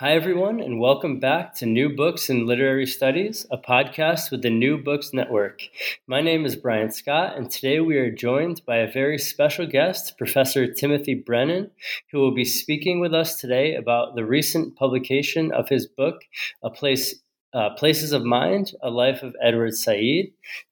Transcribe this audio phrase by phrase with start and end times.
[0.00, 4.48] Hi, everyone, and welcome back to New Books in Literary Studies, a podcast with the
[4.48, 5.60] New Books Network.
[6.06, 10.16] My name is Bryant Scott, and today we are joined by a very special guest,
[10.16, 11.70] Professor Timothy Brennan,
[12.10, 16.22] who will be speaking with us today about the recent publication of his book,
[16.62, 17.16] A Place
[17.52, 20.28] uh, Places of Mind, A Life of Edward Said,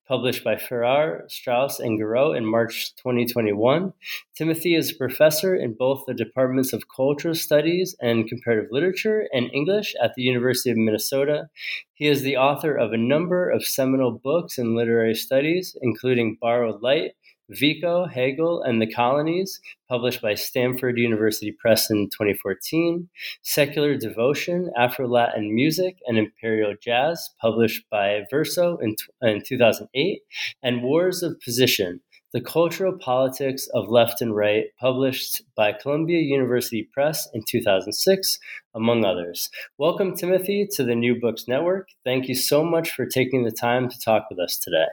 [0.09, 3.93] published by Farrar, Straus, and Giroux in March 2021.
[4.35, 9.51] Timothy is a professor in both the departments of Cultural Studies and Comparative Literature and
[9.53, 11.51] English at the University of Minnesota.
[11.93, 16.81] He is the author of a number of seminal books in literary studies, including Borrowed
[16.81, 17.13] Light,
[17.51, 23.09] Vico, Hegel, and the Colonies, published by Stanford University Press in 2014,
[23.43, 30.21] Secular Devotion, Afro Latin Music, and Imperial Jazz, published by Verso in, in 2008,
[30.63, 32.01] and Wars of Position,
[32.35, 38.39] The Cultural Politics of Left and Right, published by Columbia University Press in 2006,
[38.75, 39.49] among others.
[39.79, 41.89] Welcome, Timothy, to the New Books Network.
[42.05, 44.89] Thank you so much for taking the time to talk with us today.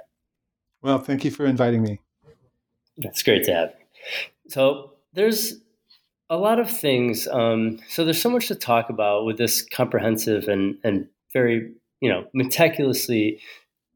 [0.82, 2.00] Well, thank you for inviting me.
[2.98, 3.74] That's great to have.
[4.50, 5.60] So there's
[6.30, 7.28] a lot of things.
[7.28, 12.10] Um, so there's so much to talk about with this comprehensive and and very you
[12.10, 13.42] know meticulously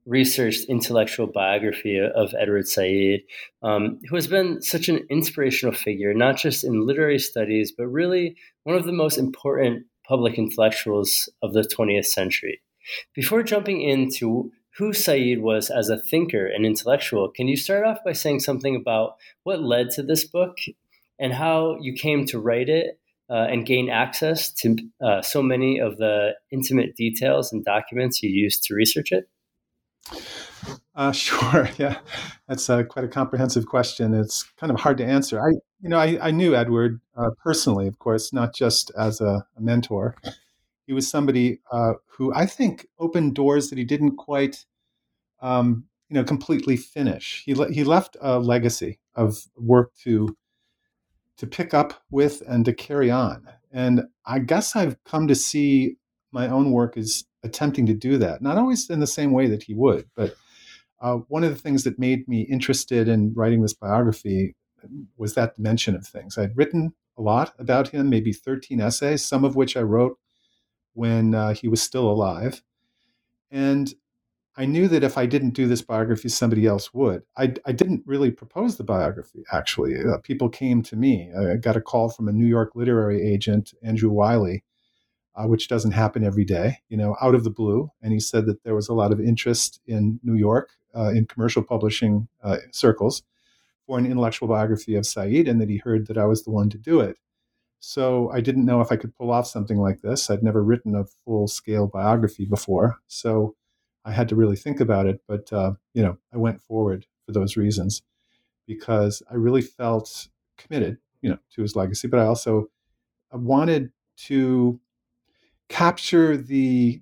[0.06, 3.20] researched intellectual biography of Edward Said,
[3.62, 8.36] um, who has been such an inspirational figure, not just in literary studies, but really
[8.64, 12.60] one of the most important public intellectuals of the 20th century.
[13.14, 17.98] Before jumping into who Said was as a thinker and intellectual, can you start off
[18.06, 20.58] by saying something about what led to this book
[21.20, 22.98] and how you came to write it
[23.30, 28.30] uh, and gain access to uh, so many of the intimate details and documents you
[28.30, 29.30] used to research it?
[30.96, 31.70] Uh, sure.
[31.78, 31.98] Yeah,
[32.48, 34.14] that's uh, quite a comprehensive question.
[34.14, 35.42] It's kind of hard to answer.
[35.42, 35.50] I,
[35.82, 39.62] you know, I, I knew Edward uh, personally, of course, not just as a, a
[39.62, 40.16] mentor.
[40.88, 44.66] He was somebody uh, who I think opened doors that he didn't quite
[45.42, 47.44] um, you know, completely finish.
[47.46, 50.36] He le- he left a legacy of work to
[51.38, 53.48] to pick up with and to carry on.
[53.72, 55.96] And I guess I've come to see
[56.32, 58.42] my own work as attempting to do that.
[58.42, 60.36] Not always in the same way that he would, but
[61.02, 64.56] uh, one of the things that made me interested in writing this biography
[65.18, 66.38] was that dimension of things.
[66.38, 70.18] I'd written a lot about him, maybe 13 essays, some of which I wrote
[70.94, 72.64] when uh, he was still alive.
[73.52, 73.94] And
[74.58, 77.24] I knew that if I didn't do this biography, somebody else would.
[77.38, 79.96] I, I didn't really propose the biography, actually.
[79.98, 81.32] Uh, people came to me.
[81.34, 84.64] I got a call from a New York literary agent, Andrew Wylie,
[85.36, 87.90] uh, which doesn't happen every day, you know, out of the blue.
[88.02, 91.26] And he said that there was a lot of interest in New York, uh, in
[91.26, 93.24] commercial publishing uh, circles,
[93.86, 96.70] for an intellectual biography of Said, and that he heard that I was the one
[96.72, 97.18] to do it.
[97.80, 100.30] So I didn't know if I could pull off something like this.
[100.30, 102.98] I'd never written a full scale biography before.
[103.08, 103.56] So
[104.10, 107.32] I had to really think about it, but uh, you know, I went forward for
[107.32, 108.02] those reasons
[108.66, 112.08] because I really felt committed, you know, to his legacy.
[112.08, 112.72] But I also
[113.32, 113.92] wanted
[114.26, 114.80] to
[115.70, 117.02] capture the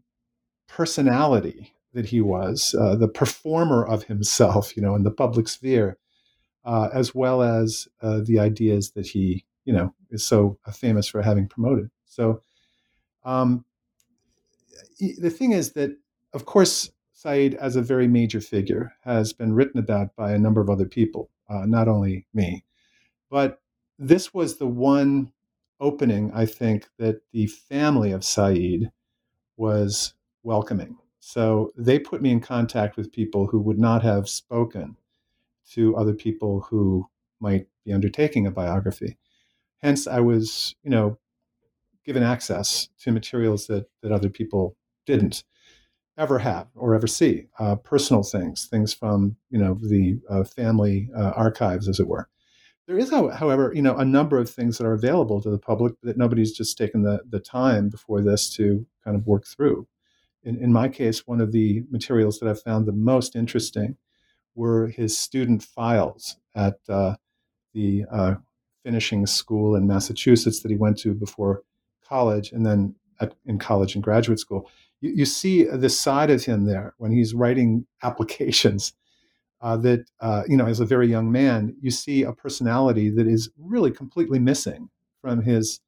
[0.67, 5.97] personality that he was, uh, the performer of himself, you know, in the public sphere,
[6.65, 11.21] uh, as well as uh, the ideas that he, you know, is so famous for
[11.21, 11.89] having promoted.
[12.05, 12.41] So,
[13.23, 13.63] um,
[14.99, 15.97] the thing is that
[16.33, 20.61] of course, Said, as a very major figure, has been written about by a number
[20.61, 22.63] of other people, uh, not only me.
[23.31, 23.59] But
[23.97, 25.31] this was the one
[25.79, 28.91] opening, I think, that the family of Said
[29.55, 30.99] was welcoming.
[31.19, 34.95] So they put me in contact with people who would not have spoken
[35.71, 37.09] to other people who
[37.39, 39.17] might be undertaking a biography.
[39.79, 41.17] Hence, I was, you know,
[42.05, 44.77] given access to materials that, that other people
[45.07, 45.43] didn't
[46.17, 47.45] ever have or ever see.
[47.59, 52.27] Uh, personal things, things from you know the uh, family uh, archives, as it were.
[52.87, 55.93] There is, however, you know, a number of things that are available to the public
[56.03, 59.87] that nobody's just taken the, the time before this to kind of work through.
[60.43, 63.97] In, in my case, one of the materials that I found the most interesting
[64.55, 67.15] were his student files at uh,
[67.73, 68.35] the uh,
[68.83, 71.63] finishing school in Massachusetts that he went to before
[72.07, 74.71] college, and then at, in college and graduate school.
[75.01, 78.93] You, you, see the side of him there when he's writing applications.
[79.59, 83.25] Uh, that uh, you know, as a very young man, you see a personality that
[83.25, 84.87] is really completely missing
[85.19, 85.79] from his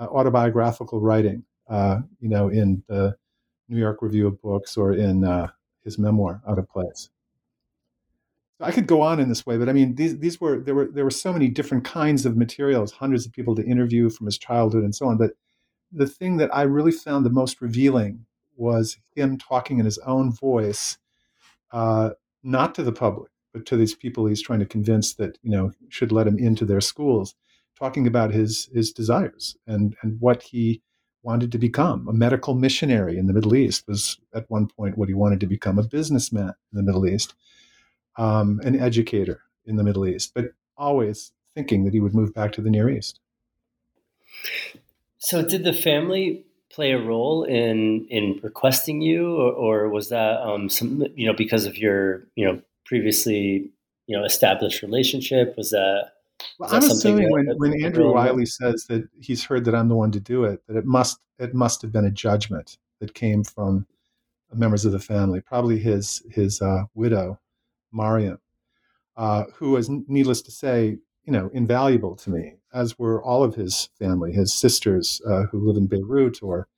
[0.00, 1.44] uh, autobiographical writing.
[1.68, 3.14] Uh, you know, in the
[3.68, 5.48] New York Review of Books or in uh,
[5.84, 7.10] his memoir, Out of Place.
[8.60, 10.86] I could go on in this way, but I mean, these these were there were
[10.86, 14.38] there were so many different kinds of materials, hundreds of people to interview from his
[14.38, 15.16] childhood and so on.
[15.18, 15.32] But
[15.90, 18.24] the thing that I really found the most revealing
[18.56, 20.98] was him talking in his own voice,
[21.72, 22.10] uh,
[22.42, 25.72] not to the public, but to these people he's trying to convince that you know
[25.88, 27.34] should let him into their schools,
[27.78, 30.82] talking about his his desires and and what he
[31.22, 32.08] wanted to become.
[32.08, 35.46] A medical missionary in the Middle East was at one point what he wanted to
[35.46, 35.78] become.
[35.78, 37.34] A businessman in the Middle East,
[38.16, 40.46] um, an educator in the Middle East, but
[40.76, 43.20] always thinking that he would move back to the Near East.
[45.18, 50.40] So, did the family play a role in in requesting you, or, or was that
[50.40, 53.70] um, some you know because of your you know previously
[54.06, 55.54] you know established relationship?
[55.56, 56.12] Was that
[56.58, 60.10] well, I'm assuming when, when Andrew Wylie says that he's heard that I'm the one
[60.12, 63.86] to do it, that it must it must have been a judgment that came from
[64.54, 67.38] members of the family, probably his his uh, widow,
[67.92, 68.38] Mariam,
[69.16, 73.54] uh, who was, needless to say, you know, invaluable to me, as were all of
[73.54, 76.68] his family, his sisters uh, who live in Beirut, or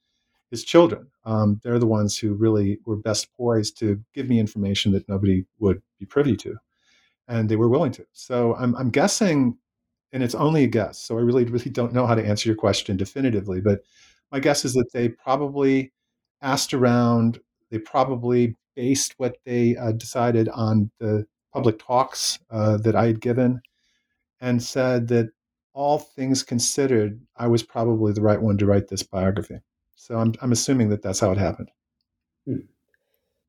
[0.51, 1.07] his children.
[1.25, 5.45] Um, they're the ones who really were best poised to give me information that nobody
[5.59, 6.57] would be privy to
[7.29, 8.07] and they were willing to.
[8.13, 9.57] So I'm, I'm guessing,
[10.13, 10.99] and it's only a guess.
[10.99, 13.61] So I really, really don't know how to answer your question definitively.
[13.61, 13.81] But
[14.31, 15.93] my guess is that they probably
[16.43, 17.41] asked around.
[17.71, 23.21] They probably based what they uh, decided on the public talks uh, that I had
[23.21, 23.61] given,
[24.45, 25.31] and said that
[25.73, 29.61] all things considered, I was probably the right one to write this biography.
[29.97, 31.71] So I'm, I'm assuming that that's how it happened.
[32.47, 32.67] Hmm.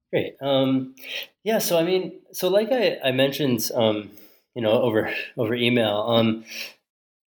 [0.09, 0.36] Great.
[0.42, 0.95] Um,
[1.44, 1.59] yeah.
[1.59, 4.09] So I mean, so like I, I mentioned, um,
[4.56, 6.45] you know, over over email, um,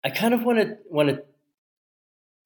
[0.04, 1.22] I kind of want to want to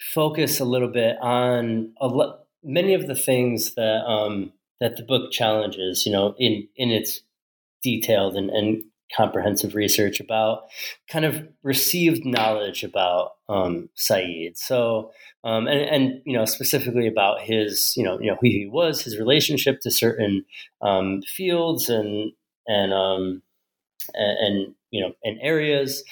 [0.01, 5.03] focus a little bit on a lo- many of the things that um, that the
[5.03, 6.07] book challenges.
[6.07, 7.23] You know, in in its
[7.83, 8.85] detailed and, and
[9.17, 10.69] comprehensive research about
[11.11, 14.57] kind of received knowledge about um, Said.
[14.57, 15.13] So,
[15.45, 19.03] um, and, and, you know, specifically about his, you know, you know, who he was,
[19.03, 20.45] his relationship to certain
[20.83, 22.33] um, fields and,
[22.67, 23.43] and, um,
[24.15, 26.05] and, and, you know, and areas,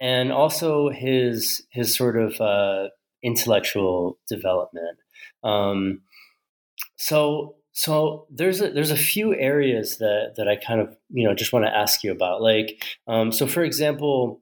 [0.00, 2.88] and also his, his sort of uh,
[3.22, 4.98] intellectual development.
[5.42, 6.02] Um,
[6.96, 11.34] so, so there's a, there's a few areas that that I kind of you know
[11.34, 12.40] just want to ask you about.
[12.40, 14.40] Like, um, so for example,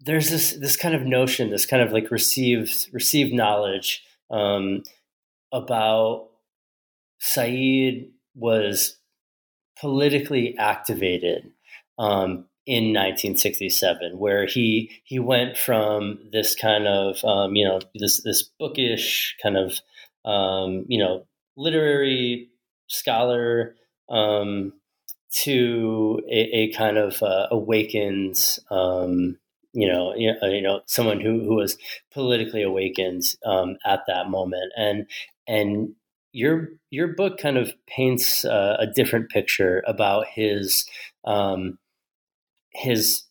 [0.00, 4.02] there's this this kind of notion, this kind of like received received knowledge
[4.32, 4.82] um,
[5.52, 6.28] about
[7.20, 8.96] Said was
[9.80, 11.52] politically activated
[12.00, 18.20] um, in 1967, where he he went from this kind of um, you know this
[18.24, 19.78] this bookish kind of
[20.24, 21.24] um, you know
[21.56, 22.50] literary
[22.88, 23.74] scholar
[24.08, 24.72] um,
[25.42, 29.38] to a, a, kind of uh, awakened, um,
[29.72, 31.76] you know, you know, someone who, who was
[32.12, 35.06] politically awakened um, at that moment, and
[35.46, 35.94] and
[36.32, 40.86] your your book kind of paints uh, a different picture about his
[41.24, 41.78] um,
[42.72, 43.24] his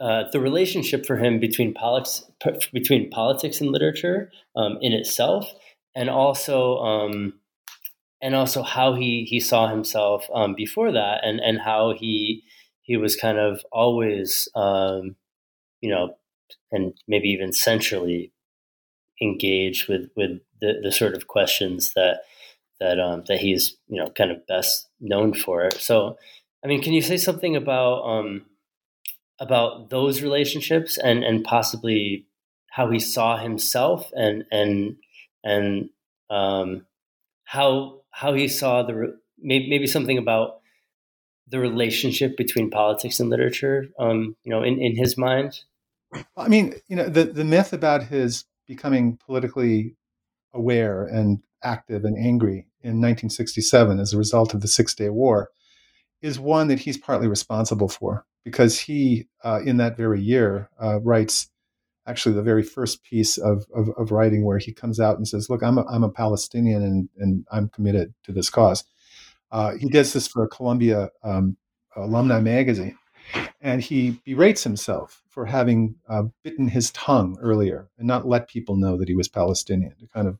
[0.00, 2.24] uh, the relationship for him between politics
[2.72, 5.52] between politics and literature um, in itself,
[5.94, 7.34] and also um,
[8.20, 12.44] and also how he he saw himself um, before that, and and how he
[12.82, 15.16] he was kind of always um,
[15.80, 16.16] you know,
[16.70, 18.32] and maybe even centrally
[19.20, 22.22] engaged with with the, the sort of questions that
[22.80, 25.68] that um, that he's you know kind of best known for.
[25.78, 26.16] So,
[26.64, 28.46] I mean, can you say something about um,
[29.38, 32.26] about those relationships and and possibly
[32.70, 34.96] how he saw himself and and
[35.44, 35.90] and
[36.30, 36.86] um,
[37.44, 40.60] how how he saw the maybe, maybe something about
[41.48, 45.60] the relationship between politics and literature um, you know in, in his mind?
[46.36, 49.96] I mean you know the, the myth about his becoming politically
[50.54, 55.50] aware and active and angry in 1967 as a result of the six day war
[56.20, 61.00] is one that he's partly responsible for because he uh, in that very year uh,
[61.00, 61.48] writes
[62.06, 65.48] actually the very first piece of, of, of, writing where he comes out and says,
[65.48, 68.84] look, I'm a, I'm a Palestinian and, and I'm committed to this cause.
[69.50, 71.56] Uh, he does this for a Columbia um,
[71.96, 72.98] alumni magazine.
[73.60, 78.76] And he berates himself for having uh, bitten his tongue earlier and not let people
[78.76, 80.38] know that he was Palestinian, to kind of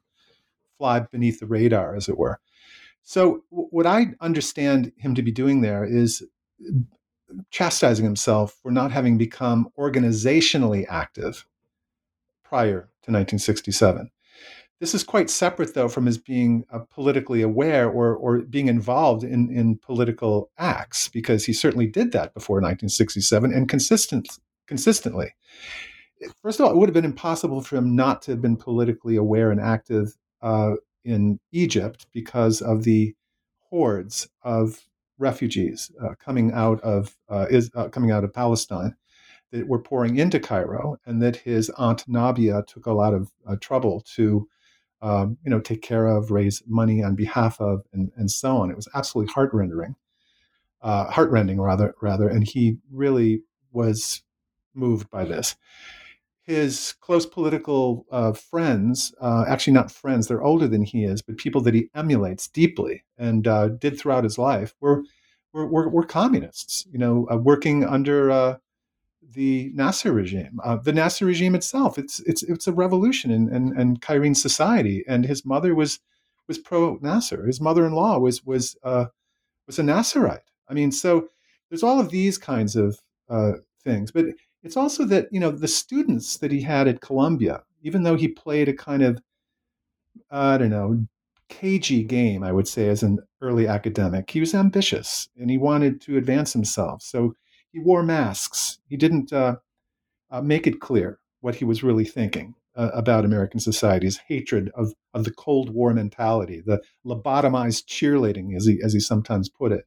[0.78, 2.40] fly beneath the radar, as it were.
[3.02, 6.22] So, w- what I understand him to be doing there is
[7.50, 11.46] chastising himself for not having become organizationally active
[12.52, 14.10] prior to 1967.
[14.78, 19.24] This is quite separate, though, from his being uh, politically aware or, or being involved
[19.24, 24.28] in, in political acts, because he certainly did that before 1967 and consistent,
[24.66, 25.34] consistently.
[26.42, 29.16] First of all, it would have been impossible for him not to have been politically
[29.16, 30.74] aware and active uh,
[31.06, 33.14] in Egypt because of the
[33.70, 34.78] hordes of
[35.16, 38.94] refugees uh, coming out of uh, is uh, coming out of Palestine
[39.52, 43.56] that were pouring into Cairo, and that his aunt Nabia took a lot of uh,
[43.60, 44.48] trouble to
[45.02, 48.70] um, you know, take care of, raise money on behalf of, and, and so on.
[48.70, 49.96] It was absolutely heartrending,
[50.80, 52.28] uh, heartrending rather, rather.
[52.28, 53.42] And he really
[53.72, 54.22] was
[54.74, 55.56] moved by this.
[56.44, 61.36] His close political uh, friends, uh, actually not friends, they're older than he is, but
[61.36, 65.04] people that he emulates deeply and uh, did throughout his life, were
[65.52, 66.86] were, were, were communists.
[66.90, 68.58] You know, uh, working under
[69.32, 70.60] the Nasser regime.
[70.64, 75.04] Uh, the Nasser regime itself, it's it's it's a revolution in, in, in Cairene society.
[75.06, 76.00] And his mother was
[76.48, 77.46] was pro Nasser.
[77.46, 79.06] His mother-in-law was was uh,
[79.66, 80.40] was a Nasserite.
[80.68, 81.28] I mean, so
[81.68, 82.98] there's all of these kinds of
[83.28, 83.52] uh,
[83.84, 84.10] things.
[84.10, 84.26] But
[84.62, 88.28] it's also that you know the students that he had at Columbia, even though he
[88.28, 89.20] played a kind of
[90.30, 91.06] I don't know
[91.52, 96.00] cagey game, I would say, as an early academic, he was ambitious and he wanted
[96.02, 97.02] to advance himself.
[97.02, 97.34] So
[97.72, 98.78] he wore masks.
[98.88, 99.56] He didn't uh,
[100.30, 104.92] uh, make it clear what he was really thinking uh, about American society's hatred of,
[105.14, 109.84] of the Cold War mentality, the lobotomized cheerleading, as he, as he sometimes put it,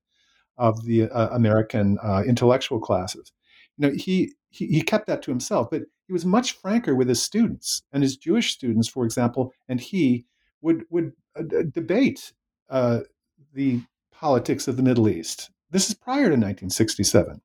[0.57, 3.31] of the uh, American uh, intellectual classes.
[3.77, 7.09] You know, he, he, he kept that to himself, but he was much franker with
[7.09, 10.25] his students and his Jewish students, for example, and he
[10.61, 12.33] would would uh, debate
[12.69, 15.51] the politics of the Middle East.
[15.71, 17.41] This is prior to 1967.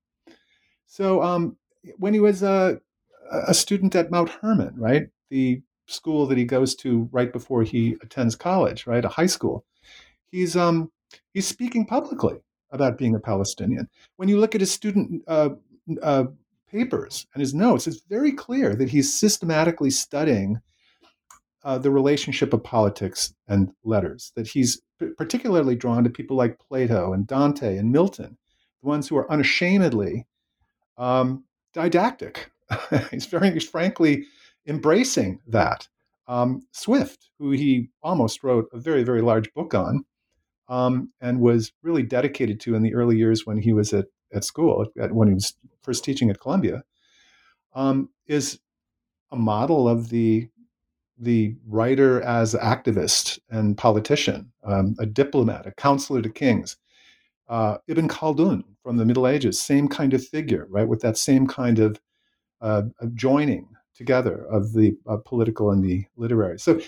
[0.91, 1.57] So um,
[1.99, 2.81] when he was a,
[3.31, 7.97] a student at Mount Hermon, right, the school that he goes to right before he
[8.03, 9.65] attends college, right, a high school,
[10.33, 10.91] he's um,
[11.33, 12.41] he's speaking publicly
[12.73, 13.89] about being a Palestinian.
[14.17, 15.51] When you look at his student uh,
[16.03, 16.25] uh,
[16.69, 20.59] papers and his notes, it's very clear that he's systematically studying
[21.63, 24.33] uh, the relationship of politics and letters.
[24.35, 28.37] That he's p- particularly drawn to people like Plato and Dante and Milton,
[28.83, 30.27] the ones who are unashamedly
[31.01, 32.53] um, didactic.
[33.11, 34.27] he's very frankly
[34.67, 35.89] embracing that.
[36.29, 40.05] Um, Swift, who he almost wrote a very, very large book on,
[40.69, 44.45] um, and was really dedicated to in the early years when he was at, at
[44.45, 46.85] school, at, when he was first teaching at Columbia,
[47.75, 48.61] um, is
[49.33, 50.49] a model of the
[51.23, 56.79] the writer as activist and politician, um, a diplomat, a counselor to kings.
[57.51, 61.49] Uh, Ibn Khaldun from the Middle Ages, same kind of figure, right, with that same
[61.49, 62.01] kind of,
[62.61, 62.83] uh,
[63.15, 66.59] joining together of the uh, political and the literary.
[66.61, 66.81] So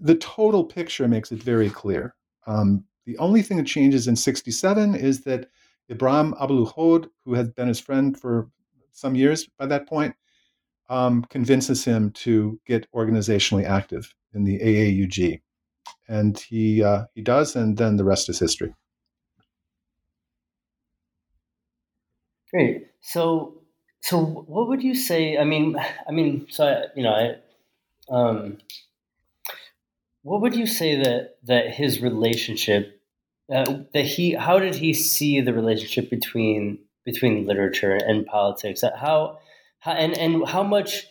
[0.00, 2.14] the total picture makes it very clear.
[2.46, 5.50] Um, the only thing that changes in 67 is that
[5.90, 8.48] Ibrahim Abu-Lughod, who had been his friend for
[8.92, 10.14] some years by that point,
[10.88, 15.42] um, convinces him to get organizationally active in the AAUG.
[16.08, 18.74] And he, uh, he does, and then the rest is history.
[22.54, 22.86] Great.
[23.00, 23.62] So,
[24.00, 25.36] so what would you say?
[25.36, 25.76] I mean,
[26.08, 28.58] I mean, so I, you know, I, um,
[30.22, 33.00] what would you say that that his relationship,
[33.52, 38.82] uh, that he, how did he see the relationship between between literature and politics?
[38.82, 39.40] How,
[39.80, 41.08] how and and how much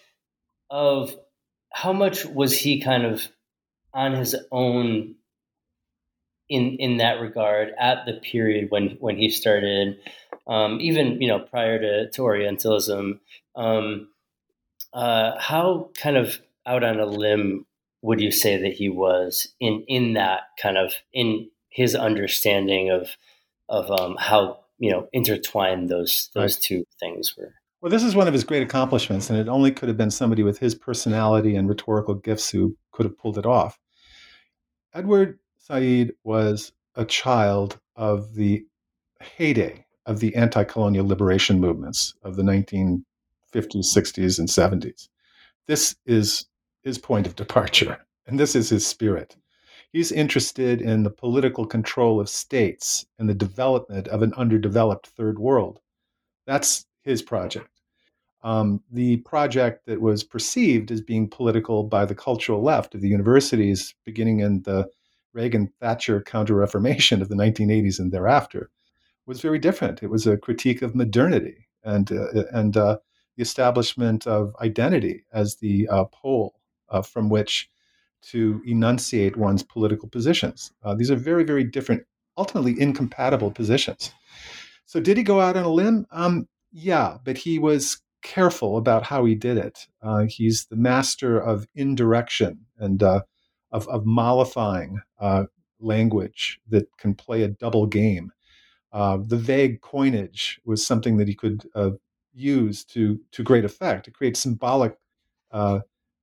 [0.70, 1.14] of
[1.74, 3.28] how much was he kind of
[3.94, 5.16] on his own
[6.48, 9.98] in in that regard at the period when when he started
[10.48, 13.20] um, even you know prior to, to Orientalism,
[13.56, 14.08] um,
[14.94, 17.66] uh, how kind of out on a limb
[18.02, 23.16] would you say that he was in in that kind of in his understanding of
[23.70, 26.64] of um, how you know intertwined those those right.
[26.64, 27.54] two things were?
[27.82, 30.42] Well, this is one of his great accomplishments, and it only could have been somebody
[30.42, 33.78] with his personality and rhetorical gifts who could have pulled it off.
[34.94, 38.66] Edward Said was a child of the
[39.22, 43.04] heyday of the anti colonial liberation movements of the 1950s,
[43.54, 45.08] 60s, and 70s.
[45.68, 46.48] This is
[46.84, 49.36] his point of departure, and this is his spirit.
[49.92, 55.38] He's interested in the political control of states and the development of an underdeveloped third
[55.38, 55.80] world.
[56.48, 57.70] That's his project.
[58.44, 63.08] Um, the project that was perceived as being political by the cultural left of the
[63.08, 64.90] universities beginning in the
[65.32, 68.70] Reagan Thatcher Counter Reformation of the 1980s and thereafter
[69.26, 70.04] was very different.
[70.04, 72.98] It was a critique of modernity and, uh, and uh,
[73.36, 77.70] the establishment of identity as the uh, pole uh, from which
[78.22, 80.72] to enunciate one's political positions.
[80.84, 82.04] Uh, these are very, very different,
[82.38, 84.12] ultimately incompatible positions.
[84.86, 86.06] So, did he go out on a limb?
[86.12, 89.88] Um, yeah, but he was careful about how he did it.
[90.02, 93.22] Uh, he's the master of indirection and uh,
[93.72, 95.44] of, of, mollifying uh,
[95.80, 98.32] language that can play a double game.
[98.94, 101.92] Uh, the vague coinage was something that he could uh,
[102.34, 104.98] use to to great effect to create symbolic
[105.52, 105.80] uh,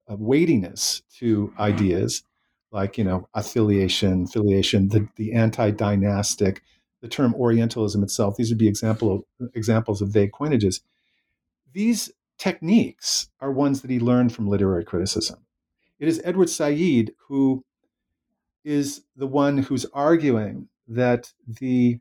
[0.09, 2.25] weightiness to ideas
[2.73, 6.63] like you know affiliation, filiation, the, the anti-dynastic,
[7.03, 8.37] the term Orientalism itself.
[8.37, 10.81] These would be example examples of vague coinages
[11.73, 15.39] these techniques are ones that he learned from literary criticism.
[15.99, 17.65] It is Edward Said who
[18.65, 21.99] is the one who's arguing that the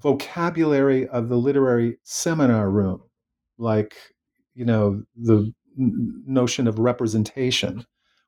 [0.00, 3.02] vocabulary of the literary seminar room,
[3.58, 3.94] like,
[4.54, 7.84] you know, the notion of representation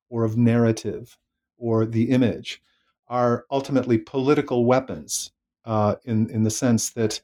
[0.09, 1.17] or of narrative
[1.57, 2.61] or the image,
[3.09, 5.33] are ultimately political weapons
[5.64, 7.21] uh, in, in the sense that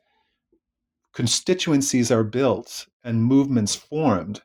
[1.12, 4.42] constituencies are built and movements formed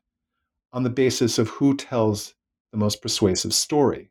[0.71, 2.33] on the basis of who tells
[2.71, 4.09] the most persuasive story.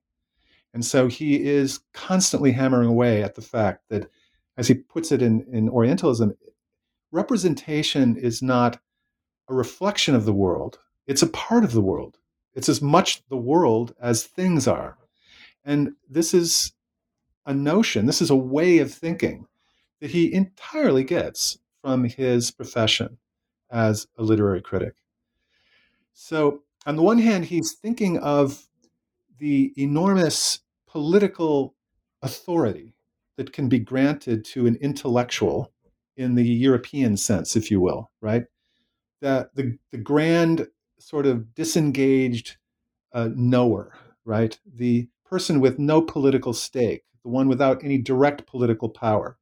[0.75, 4.11] And so he is constantly hammering away at the fact that,
[4.57, 6.35] as he puts it in, in Orientalism,
[7.11, 8.81] representation is not
[9.49, 12.19] a reflection of the world, it's a part of the world.
[12.55, 14.99] It's as much the world as things are.
[15.65, 16.73] And this is
[17.47, 19.47] a notion, this is a way of thinking
[20.01, 23.19] that he entirely gets from his profession
[23.71, 24.95] as a literary critic.
[26.13, 28.67] So, on the one hand, he's thinking of
[29.39, 31.75] the enormous political
[32.23, 32.92] authority
[33.37, 35.73] that can be granted to an intellectual
[36.17, 38.45] in the European sense, if you will, right?
[39.21, 40.69] That the, the grand
[40.99, 42.57] sort of disengaged
[43.13, 44.59] uh, knower, right?
[44.75, 49.39] The person with no political stake, the one without any direct political power,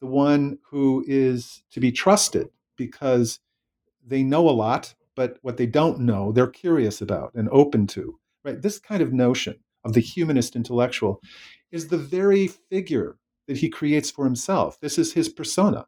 [0.00, 3.40] the one who is to be trusted because
[4.04, 8.18] they know a lot, but what they don't know, they're curious about and open to.
[8.42, 8.60] Right?
[8.60, 11.20] This kind of notion of the humanist intellectual
[11.70, 14.78] is the very figure that he creates for himself.
[14.80, 15.86] This is his persona.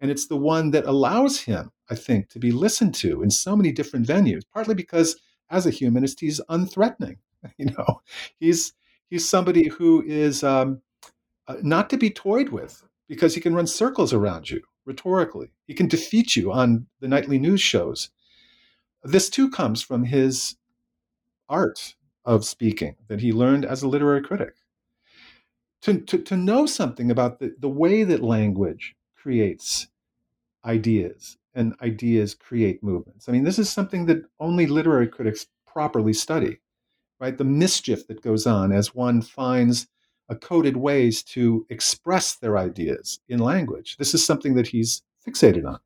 [0.00, 3.56] And it's the one that allows him, I think, to be listened to in so
[3.56, 5.16] many different venues, partly because
[5.50, 7.18] as a humanist, he's unthreatening.
[7.58, 8.02] You know,
[8.38, 8.72] he's
[9.10, 10.80] he's somebody who is um,
[11.48, 15.52] uh, not to be toyed with because he can run circles around you rhetorically.
[15.66, 18.10] He can defeat you on the nightly news shows.
[19.02, 20.56] This too comes from his
[21.48, 24.54] art of speaking that he learned as a literary critic.
[25.82, 29.88] To, to, to know something about the, the way that language creates
[30.64, 33.28] ideas and ideas create movements.
[33.28, 36.58] I mean, this is something that only literary critics properly study,
[37.20, 37.36] right?
[37.36, 39.88] The mischief that goes on as one finds
[40.28, 43.96] a coded ways to express their ideas in language.
[43.96, 45.78] This is something that he's fixated on.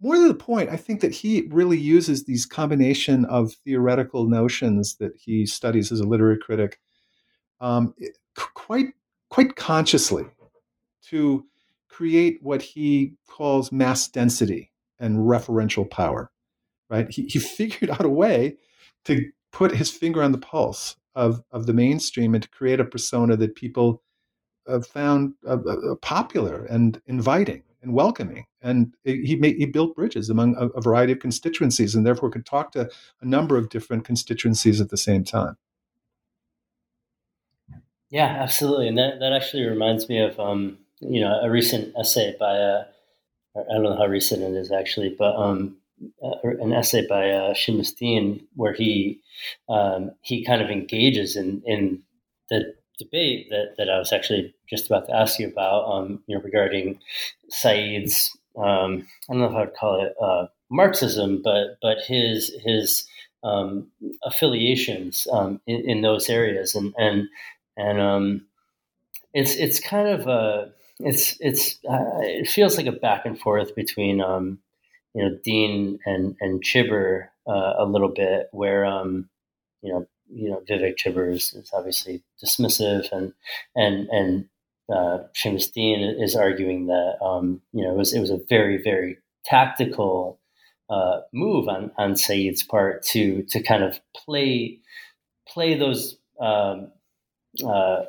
[0.00, 4.96] More to the point, I think that he really uses these combination of theoretical notions
[4.96, 6.80] that he studies as a literary critic
[7.60, 7.94] um,
[8.54, 8.94] quite
[9.30, 10.26] quite consciously
[11.02, 11.44] to
[11.88, 16.30] create what he calls mass density and referential power.
[16.90, 17.10] Right?
[17.10, 18.56] He, he figured out a way
[19.04, 22.84] to put his finger on the pulse of, of the mainstream and to create a
[22.84, 24.02] persona that people
[24.68, 28.46] uh, found uh, uh, popular and inviting and welcoming.
[28.60, 32.44] And he made, he built bridges among a, a, variety of constituencies and therefore could
[32.44, 35.56] talk to a number of different constituencies at the same time.
[38.10, 38.88] Yeah, absolutely.
[38.88, 43.72] And that, that actually reminds me of, um, you know, a recent essay by, I
[43.72, 45.76] don't know how recent it is actually, but um,
[46.22, 47.54] uh, an essay by uh,
[48.54, 49.20] where he
[49.68, 52.02] um, he kind of engages in in
[52.50, 56.36] the debate that, that I was actually just about to ask you about, um, you
[56.36, 56.98] know, regarding
[57.48, 62.54] Said's um, I don't know if I would call it uh, Marxism, but but his
[62.64, 63.06] his
[63.44, 63.88] um,
[64.24, 67.28] affiliations um, in, in, those areas, and and
[67.76, 68.46] and um,
[69.32, 73.74] it's it's kind of a it's it's uh, it feels like a back and forth
[73.74, 74.58] between um,
[75.14, 79.28] you know Deane and and Chibber uh, a little bit, where um,
[79.82, 83.32] you know you know Vivek Chibber is, is obviously dismissive, and
[83.74, 84.48] and and
[84.90, 88.82] uh, Seamus Deane is arguing that um, you know it was it was a very
[88.82, 90.40] very tactical
[90.88, 94.78] uh, move on on Said's part to to kind of play
[95.48, 96.90] play those um,
[97.64, 98.04] uh,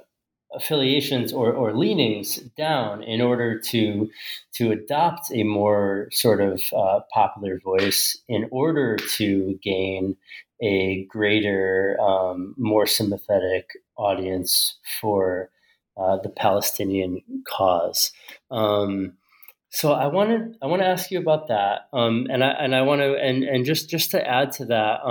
[0.53, 4.09] affiliations or, or leanings down in order to
[4.53, 10.15] to adopt a more sort of uh, popular voice in order to gain
[10.61, 15.49] a greater, um, more sympathetic audience for
[15.97, 18.11] uh, the Palestinian cause.
[18.49, 19.13] Um,
[19.69, 22.81] so I wanted I want to ask you about that, um, and I and I
[22.83, 25.01] want to and and just just to add to that.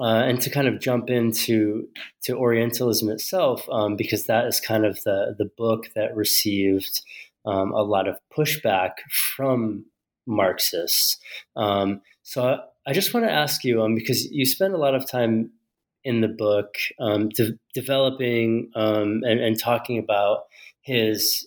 [0.00, 1.86] Uh, and to kind of jump into
[2.22, 7.02] to Orientalism itself, um, because that is kind of the the book that received
[7.44, 8.92] um, a lot of pushback
[9.36, 9.84] from
[10.26, 11.18] Marxists.
[11.56, 15.08] Um, so I just want to ask you, um, because you spend a lot of
[15.08, 15.50] time
[16.02, 20.44] in the book um, de- developing um, and, and talking about
[20.80, 21.46] his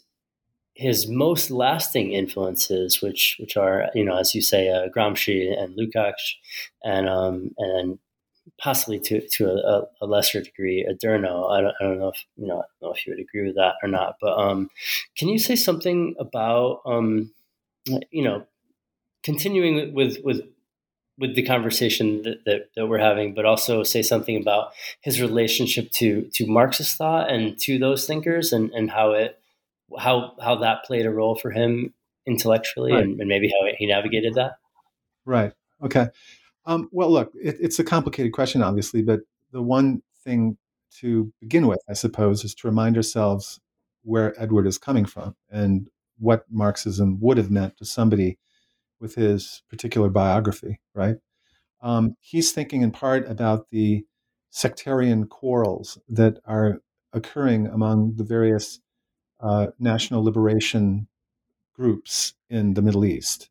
[0.75, 5.77] his most lasting influences, which which are you know as you say uh, Gramsci and
[5.77, 6.35] Lukács,
[6.83, 7.99] and um, and
[8.59, 11.47] possibly to to a, a, lesser degree Adorno.
[11.47, 13.45] I don't, I don't know if you know I don't know if you would agree
[13.45, 14.17] with that or not.
[14.21, 14.69] But um,
[15.17, 17.31] can you say something about um,
[18.11, 18.45] you know
[19.23, 20.41] continuing with with
[21.19, 25.91] with the conversation that, that, that, we're having, but also say something about his relationship
[25.91, 29.39] to to Marxist thought and to those thinkers and, and how it
[29.97, 31.93] how how that played a role for him
[32.25, 33.03] intellectually right.
[33.03, 34.53] and, and, maybe how he navigated that.
[35.25, 35.53] Right.
[35.83, 36.07] Okay.
[36.65, 39.21] Um, well, look, it, it's a complicated question, obviously, but
[39.51, 40.57] the one thing
[40.99, 43.59] to begin with, I suppose, is to remind ourselves
[44.03, 48.37] where Edward is coming from and what Marxism would have meant to somebody
[48.99, 51.17] with his particular biography, right?
[51.81, 54.05] Um, he's thinking in part about the
[54.49, 56.79] sectarian quarrels that are
[57.11, 58.79] occurring among the various
[59.41, 61.07] uh, national liberation
[61.75, 63.49] groups in the Middle East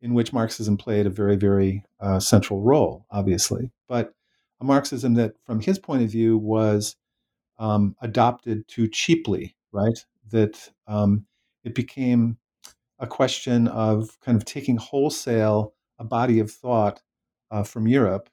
[0.00, 4.12] in which Marxism played a very, very uh, central role, obviously, but
[4.60, 6.96] a Marxism that, from his point of view, was
[7.58, 9.98] um, adopted too cheaply, right?
[10.30, 11.26] That um,
[11.64, 12.38] it became
[12.98, 17.02] a question of kind of taking wholesale a body of thought
[17.50, 18.28] uh, from Europe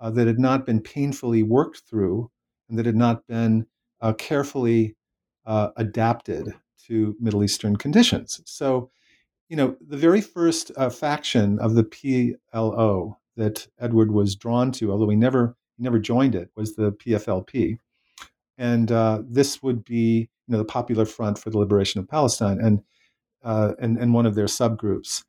[0.00, 2.30] uh, that had not been painfully worked through
[2.68, 3.66] and that had not been
[4.00, 4.96] uh, carefully
[5.46, 6.54] uh, adapted
[6.86, 8.40] to Middle Eastern conditions.
[8.44, 8.90] So
[9.54, 14.90] you know, the very first uh, faction of the PLO that Edward was drawn to,
[14.90, 17.78] although he never he never joined it, was the PFLP,
[18.58, 22.58] and uh, this would be you know the Popular Front for the Liberation of Palestine,
[22.60, 22.82] and
[23.44, 25.22] uh, and and one of their subgroups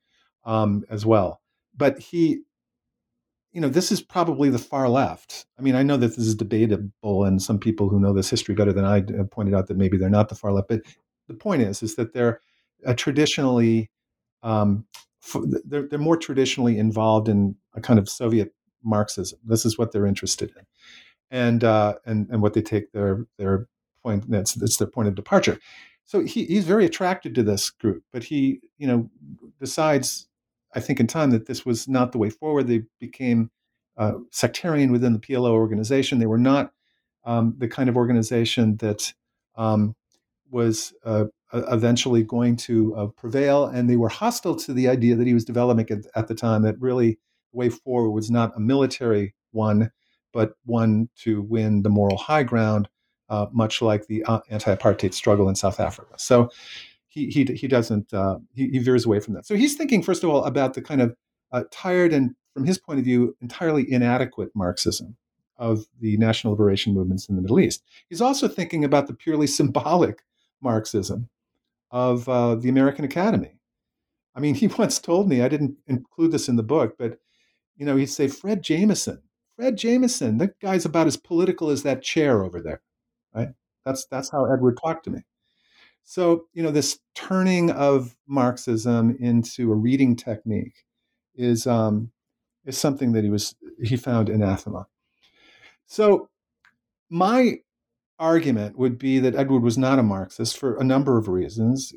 [0.43, 1.39] um, as well.
[1.77, 2.39] But he,
[3.53, 5.45] you know, this is probably the far left.
[5.59, 8.55] I mean, I know that this is debatable, and some people who know this history
[8.55, 10.69] better than I pointed out that maybe they're not the far left.
[10.69, 10.81] But
[11.27, 12.41] the point is, is that they're
[12.87, 13.91] uh, traditionally
[14.45, 14.85] um,
[15.65, 18.53] they're, they're more traditionally involved in a kind of Soviet
[18.83, 19.39] Marxism.
[19.43, 20.65] This is what they're interested in,
[21.31, 23.67] and uh, and and what they take their their
[24.03, 25.59] point that's that's their point of departure.
[26.05, 29.09] So he, he's very attracted to this group, but he you know
[29.59, 30.27] decides,
[30.75, 32.67] I think, in time that this was not the way forward.
[32.67, 33.49] They became
[33.97, 36.19] uh, sectarian within the PLO organization.
[36.19, 36.71] They were not
[37.23, 39.11] um, the kind of organization that
[39.55, 39.95] um,
[40.49, 43.65] was uh, eventually going to uh, prevail.
[43.65, 46.63] And they were hostile to the idea that he was developing at, at, the time
[46.63, 47.17] that really
[47.51, 49.91] the way forward was not a military one,
[50.33, 52.89] but one to win the moral high ground,
[53.29, 56.13] uh, much like the uh, anti-apartheid struggle in South Africa.
[56.17, 56.49] So
[57.07, 59.45] he he, he doesn't uh, he, he, veers away from that.
[59.45, 61.15] So he's thinking first of all about the kind of
[61.51, 65.15] uh, tired and from his point of view entirely inadequate Marxism
[65.57, 67.83] of the national liberation movements in the Middle East.
[68.09, 70.21] He's also thinking about the purely symbolic
[70.65, 71.29] Marxism
[71.91, 73.57] of uh, the American Academy.
[74.35, 77.19] I mean, he once told me, I didn't include this in the book, but
[77.77, 79.21] you know, he'd say, Fred Jameson,
[79.55, 82.81] Fred Jameson, that guy's about as political as that chair over there,
[83.33, 83.49] right?
[83.85, 85.21] That's that's how Edward talked to me.
[86.03, 90.85] So, you know, this turning of Marxism into a reading technique
[91.35, 92.11] is um,
[92.65, 94.87] is something that he was he found anathema.
[95.85, 96.29] So,
[97.09, 97.59] my
[98.19, 101.93] argument would be that Edward was not a Marxist for a number of reasons,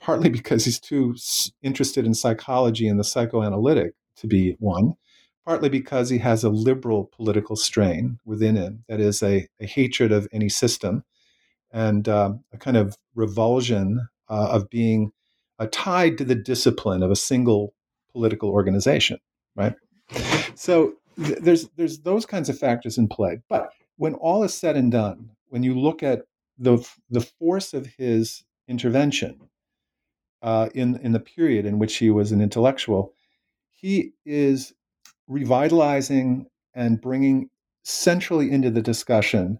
[0.00, 1.16] partly because he's too
[1.62, 4.94] interested in psychology and the psychoanalytic to be one,
[5.44, 10.12] partly because he has a liberal political strain within him that is a, a hatred
[10.12, 11.04] of any system
[11.70, 15.12] and um, a kind of revulsion uh, of being
[15.58, 17.74] uh, tied to the discipline of a single
[18.12, 19.18] political organization,
[19.56, 19.74] right?
[20.54, 23.40] So th- there's there's those kinds of factors in play.
[23.48, 26.22] But when all is said and done, when you look at
[26.58, 26.78] the
[27.10, 29.48] the force of his intervention,
[30.42, 33.12] uh, in in the period in which he was an intellectual,
[33.70, 34.72] he is
[35.26, 37.50] revitalizing and bringing
[37.84, 39.58] centrally into the discussion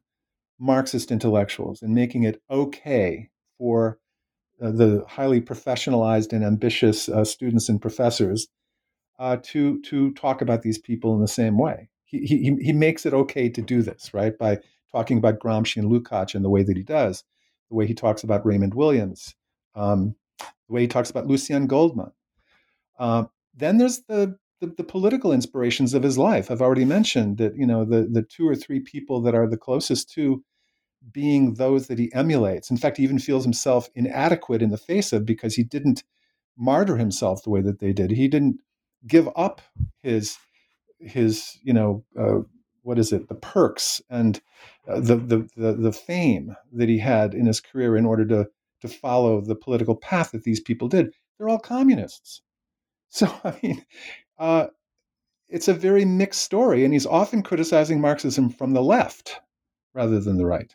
[0.59, 3.99] Marxist intellectuals and making it okay for
[4.61, 8.49] uh, the highly professionalized and ambitious uh, students and professors
[9.19, 11.89] uh, to to talk about these people in the same way.
[12.05, 14.37] He, he he makes it okay to do this, right?
[14.37, 14.59] By
[14.93, 17.25] talking about Gramsci and Lukács in the way that he does,
[17.71, 19.35] the way he talks about Raymond Williams,
[19.75, 22.13] um, the way he talks about Lucien Goldmann.
[22.99, 23.25] Uh,
[23.55, 26.51] then there's the, the, the political inspirations of his life.
[26.51, 29.57] I've already mentioned that you know the the two or three people that are the
[29.57, 30.43] closest to
[31.13, 32.71] being those that he emulates.
[32.71, 36.03] In fact, he even feels himself inadequate in the face of because he didn't
[36.57, 38.11] martyr himself the way that they did.
[38.11, 38.61] He didn't
[39.07, 39.61] give up
[40.03, 40.37] his
[40.99, 42.41] his you know uh,
[42.83, 44.41] what is it the perks and
[44.89, 48.49] the, the the the fame that he had in his career in order to
[48.81, 51.15] to follow the political path that these people did.
[51.39, 52.43] They're all communists.
[53.11, 53.85] So I mean.
[54.39, 54.67] Uh,
[55.49, 59.41] it's a very mixed story, and he's often criticizing Marxism from the left
[59.95, 60.75] rather than the right.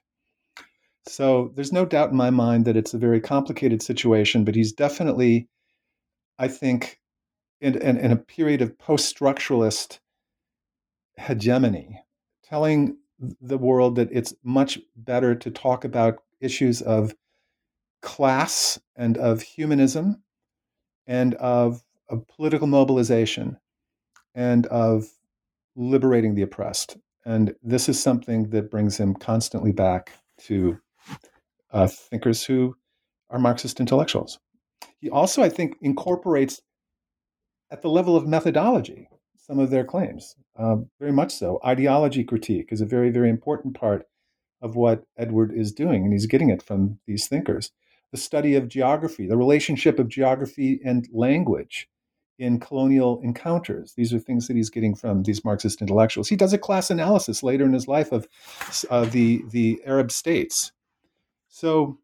[1.08, 4.72] So there's no doubt in my mind that it's a very complicated situation, but he's
[4.72, 5.48] definitely,
[6.40, 7.00] I think,
[7.62, 10.00] in, in, in a period of post structuralist
[11.18, 12.02] hegemony,
[12.44, 12.98] telling
[13.42, 17.14] the world that it's much better to talk about issues of
[18.02, 20.22] class and of humanism
[21.08, 23.58] and of, of political mobilization
[24.36, 25.08] and of
[25.76, 26.98] liberating the oppressed.
[27.26, 30.78] And this is something that brings him constantly back to
[31.72, 32.76] uh, thinkers who
[33.30, 34.40] are Marxist intellectuals.
[35.00, 36.62] He also, I think, incorporates
[37.72, 39.08] at the level of methodology
[39.46, 41.60] some of their claims, uh, very much so.
[41.66, 44.08] Ideology critique is a very, very important part
[44.62, 47.72] of what Edward is doing, and he's getting it from these thinkers.
[48.12, 51.90] The study of geography, the relationship of geography and language
[52.40, 53.94] in colonial encounters.
[53.96, 56.30] These are things that he's getting from these Marxist intellectuals.
[56.30, 58.28] He does a class analysis later in his life of
[58.90, 60.72] uh, the the Arab states
[61.54, 62.00] so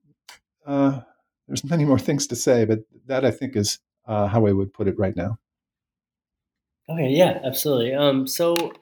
[0.68, 1.00] uh,
[1.48, 4.72] there's many more things to say, but that I think is uh, how I would
[4.72, 5.40] put it right now.
[6.90, 7.94] Okay, yeah, absolutely.
[7.94, 8.74] Um, so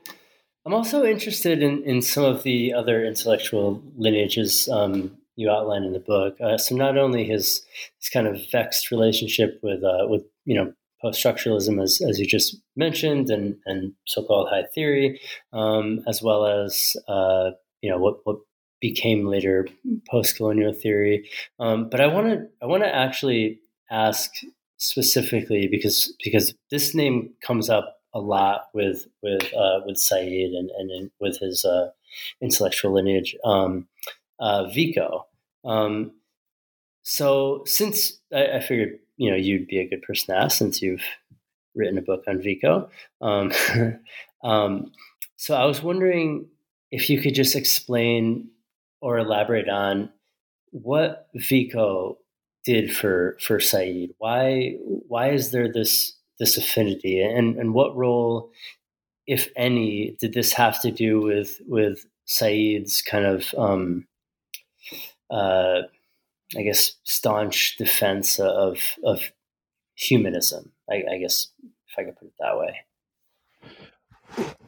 [0.65, 5.93] I'm also interested in, in some of the other intellectual lineages um, you outline in
[5.93, 6.38] the book.
[6.41, 7.63] Uh, so not only his
[8.00, 12.26] his kind of vexed relationship with uh, with you know post structuralism, as as you
[12.26, 15.20] just mentioned, and and so called high theory,
[15.54, 18.38] um, as well as uh, you know what what
[18.80, 19.67] became later
[20.10, 21.28] post-colonial theory.
[21.60, 23.60] Um, but I want to I want to actually
[23.91, 24.32] ask
[24.78, 30.70] specifically because because this name comes up a lot with with uh, with Said and
[30.72, 31.90] and with his uh,
[32.42, 33.88] intellectual lineage, um,
[34.40, 35.28] uh, Vico.
[35.66, 36.12] Um,
[37.04, 40.82] so since I, I, figured you know you'd be a good person to ask since
[40.82, 41.04] you've
[41.76, 42.90] written a book on Vico.
[43.22, 43.52] Um,
[44.44, 44.92] um,
[45.36, 46.48] so I was wondering
[46.92, 48.50] if you could just explain
[49.02, 50.10] or elaborate on
[50.72, 52.18] what Vico
[52.67, 54.10] did for for Said.
[54.17, 54.75] Why
[55.08, 58.51] why is there this this affinity, and and what role,
[59.25, 64.06] if any, did this have to do with with Said's kind of um,
[65.32, 65.84] uh,
[66.58, 69.32] I guess staunch defense of of
[69.95, 70.73] humanism?
[70.89, 72.75] I, I guess if I could put it that way.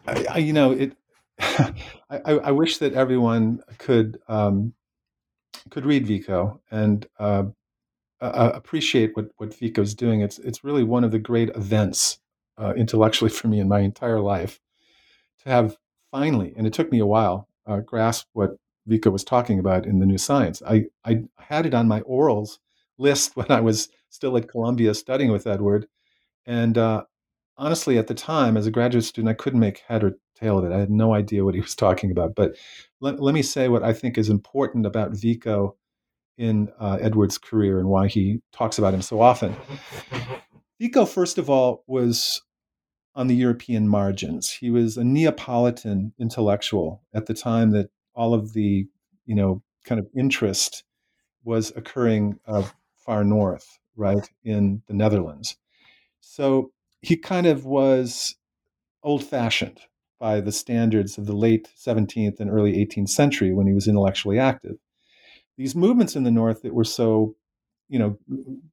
[0.07, 0.95] I, I, you know, it
[1.39, 1.75] I,
[2.09, 4.73] I, wish that everyone could um,
[5.69, 7.43] could read Vico and uh,
[8.21, 10.21] uh, appreciate what what Vico's doing.
[10.21, 12.19] It's it's really one of the great events
[12.57, 14.59] uh, intellectually for me in my entire life
[15.43, 15.77] to have
[16.11, 19.99] finally, and it took me a while, uh, grasp what Vico was talking about in
[19.99, 20.61] the New Science.
[20.67, 22.59] I I had it on my orals
[22.97, 25.87] list when I was still at Columbia studying with Edward,
[26.45, 27.03] and uh,
[27.57, 30.65] honestly, at the time as a graduate student, I couldn't make head or tail of
[30.65, 30.73] it.
[30.73, 32.35] I had no idea what he was talking about.
[32.35, 32.55] But
[33.01, 35.75] let, let me say what I think is important about Vico
[36.39, 39.55] in uh, Edward's career and why he talks about him so often.
[40.79, 42.41] Vico, first of all, was
[43.13, 44.49] on the European margins.
[44.49, 48.87] He was a Neapolitan intellectual at the time that all of the,
[49.25, 50.85] you know, kind of interest
[51.43, 52.63] was occurring uh,
[52.95, 55.57] far north, right, in the Netherlands.
[56.21, 56.71] So
[57.01, 58.35] he kind of was
[59.03, 59.81] old fashioned
[60.19, 64.39] by the standards of the late 17th and early 18th century when he was intellectually
[64.39, 64.77] active.
[65.59, 67.35] These movements in the North that were so,
[67.89, 68.17] you know,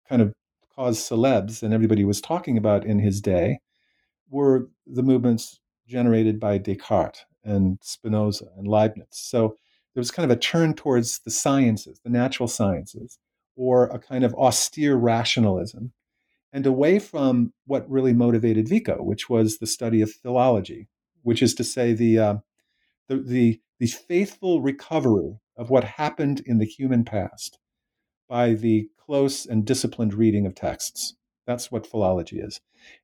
[0.08, 0.32] kind of
[0.72, 3.58] causes célèbres and everybody was talking about in his day
[4.30, 9.08] were the movements generated by Descartes and Spinoza and Leibniz.
[9.10, 9.56] So
[9.94, 13.18] there was kind of a turn towards the sciences, the natural sciences,
[13.56, 15.92] or a kind of austere rationalism,
[16.52, 20.86] and away from what really motivated Vico, which was the study of philology,
[21.24, 22.36] which is to say the uh,
[23.08, 27.58] the, the the faithful recovery of what happened in the human past
[28.28, 31.14] by the close and disciplined reading of texts.
[31.46, 32.60] That's what philology is.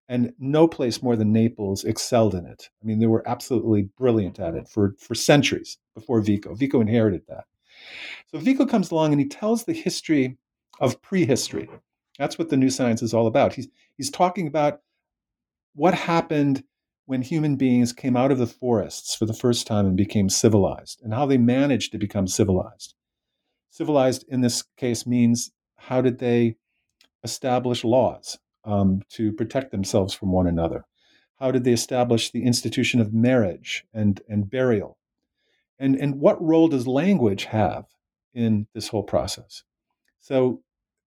[0.08, 2.68] And no place more than Naples excelled in it.
[2.82, 6.54] I mean, they were absolutely brilliant at it for, for centuries before Vico.
[6.54, 7.44] Vico inherited that.
[8.30, 10.36] So Vico comes along and he tells the history
[10.80, 11.68] of prehistory.
[12.18, 13.54] That's what the new science is all about.
[13.54, 14.80] He's, he's talking about
[15.74, 16.64] what happened
[17.12, 20.98] when human beings came out of the forests for the first time and became civilized,
[21.02, 22.94] and how they managed to become civilized.
[23.68, 26.56] Civilized in this case means how did they
[27.22, 30.86] establish laws um, to protect themselves from one another?
[31.38, 34.96] How did they establish the institution of marriage and, and burial?
[35.78, 37.84] And, and what role does language have
[38.32, 39.64] in this whole process?
[40.18, 40.62] So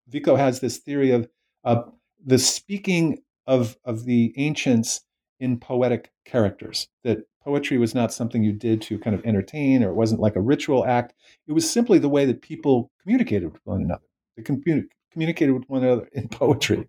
[0.08, 1.28] Vico has this theory of
[1.63, 1.82] uh,
[2.24, 5.02] the speaking of, of the ancients
[5.39, 9.89] in poetic characters, that poetry was not something you did to kind of entertain or
[9.89, 11.13] it wasn't like a ritual act.
[11.48, 14.06] It was simply the way that people communicated with one another.
[14.36, 16.88] They communi- communicated with one another in poetry.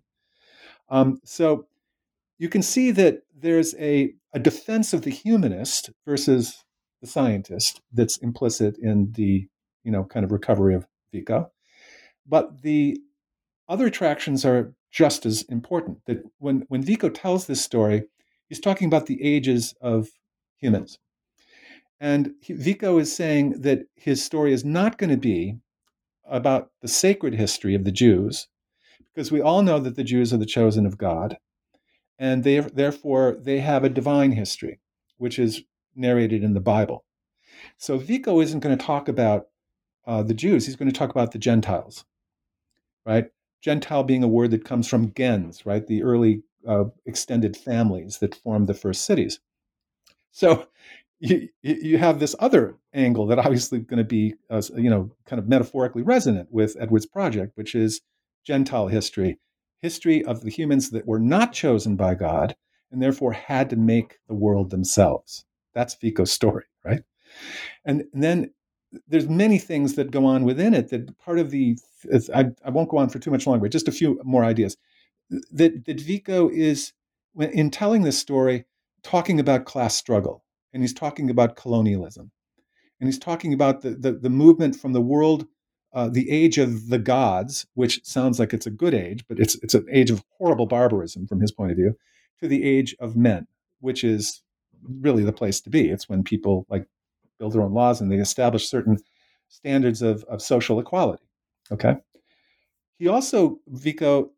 [0.89, 1.67] Um, so
[2.37, 6.63] you can see that there's a, a defense of the humanist versus
[7.01, 9.47] the scientist that's implicit in the
[9.83, 11.51] you know kind of recovery of Vico.
[12.25, 12.99] But the
[13.69, 15.99] other attractions are just as important.
[16.05, 18.03] That when, when Vico tells this story,
[18.47, 20.09] he's talking about the ages of
[20.57, 20.99] humans.
[21.99, 25.57] And Vico is saying that his story is not going to be
[26.25, 28.47] about the sacred history of the Jews,
[29.13, 31.37] because we all know that the Jews are the chosen of God,
[32.19, 34.79] and they, therefore they have a divine history,
[35.17, 35.63] which is
[35.95, 37.03] narrated in the Bible.
[37.77, 39.47] So Vico isn't going to talk about
[40.05, 42.05] uh, the Jews, he's going to talk about the Gentiles,
[43.05, 43.25] right?
[43.61, 45.85] Gentile being a word that comes from gens, right?
[45.85, 49.39] The early uh, extended families that formed the first cities.
[50.31, 50.67] So
[51.19, 55.39] you, you have this other angle that obviously going to be, uh, you know, kind
[55.39, 58.01] of metaphorically resonant with Edward's project, which is
[58.45, 59.39] Gentile history,
[59.81, 62.55] history of the humans that were not chosen by God
[62.91, 65.43] and therefore had to make the world themselves.
[65.73, 67.03] That's Vico's story, right?
[67.83, 68.51] And, and then
[69.07, 71.77] there's many things that go on within it that part of the
[72.33, 74.77] I, I won't go on for too much longer, just a few more ideas
[75.29, 76.93] that, that Vico is,
[77.39, 78.65] in telling this story,
[79.03, 82.31] talking about class struggle, and he's talking about colonialism,
[82.99, 85.47] and he's talking about the, the, the movement from the world,
[85.93, 89.55] uh, the age of the gods, which sounds like it's a good age, but it's,
[89.63, 91.95] it's an age of horrible barbarism from his point of view,
[92.39, 93.47] to the age of men,
[93.79, 94.41] which is
[95.01, 95.89] really the place to be.
[95.89, 96.87] It's when people like
[97.39, 98.97] build their own laws and they establish certain
[99.47, 101.23] standards of, of social equality.
[101.71, 101.95] Okay.
[102.99, 104.31] He also, Vico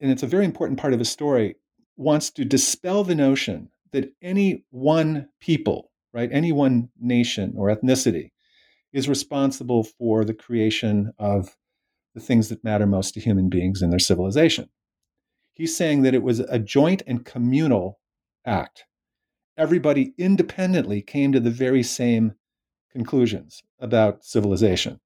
[0.00, 1.56] and it's a very important part of his story,
[1.96, 8.30] wants to dispel the notion that any one people, right, any one nation or ethnicity
[8.92, 11.56] is responsible for the creation of
[12.14, 14.68] the things that matter most to human beings in their civilization.
[15.52, 17.98] He's saying that it was a joint and communal
[18.46, 18.84] act.
[19.56, 22.34] Everybody independently came to the very same
[22.92, 25.00] conclusions about civilization.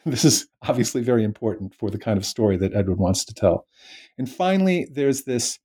[0.06, 3.66] This is obviously very important for the kind of story that Edward wants to tell.
[4.16, 5.58] And finally, there's this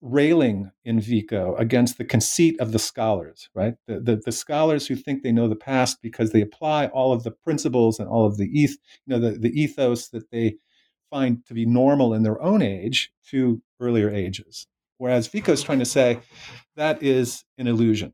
[0.00, 3.74] railing in Vico against the conceit of the scholars, right?
[3.86, 7.24] The, the, the, scholars who think they know the past because they apply all of
[7.24, 10.56] the principles and all of the eth, you know, the, the ethos that they
[11.10, 14.66] find to be normal in their own age to earlier ages.
[14.98, 16.20] Whereas Vico is trying to say
[16.76, 18.12] that is an illusion.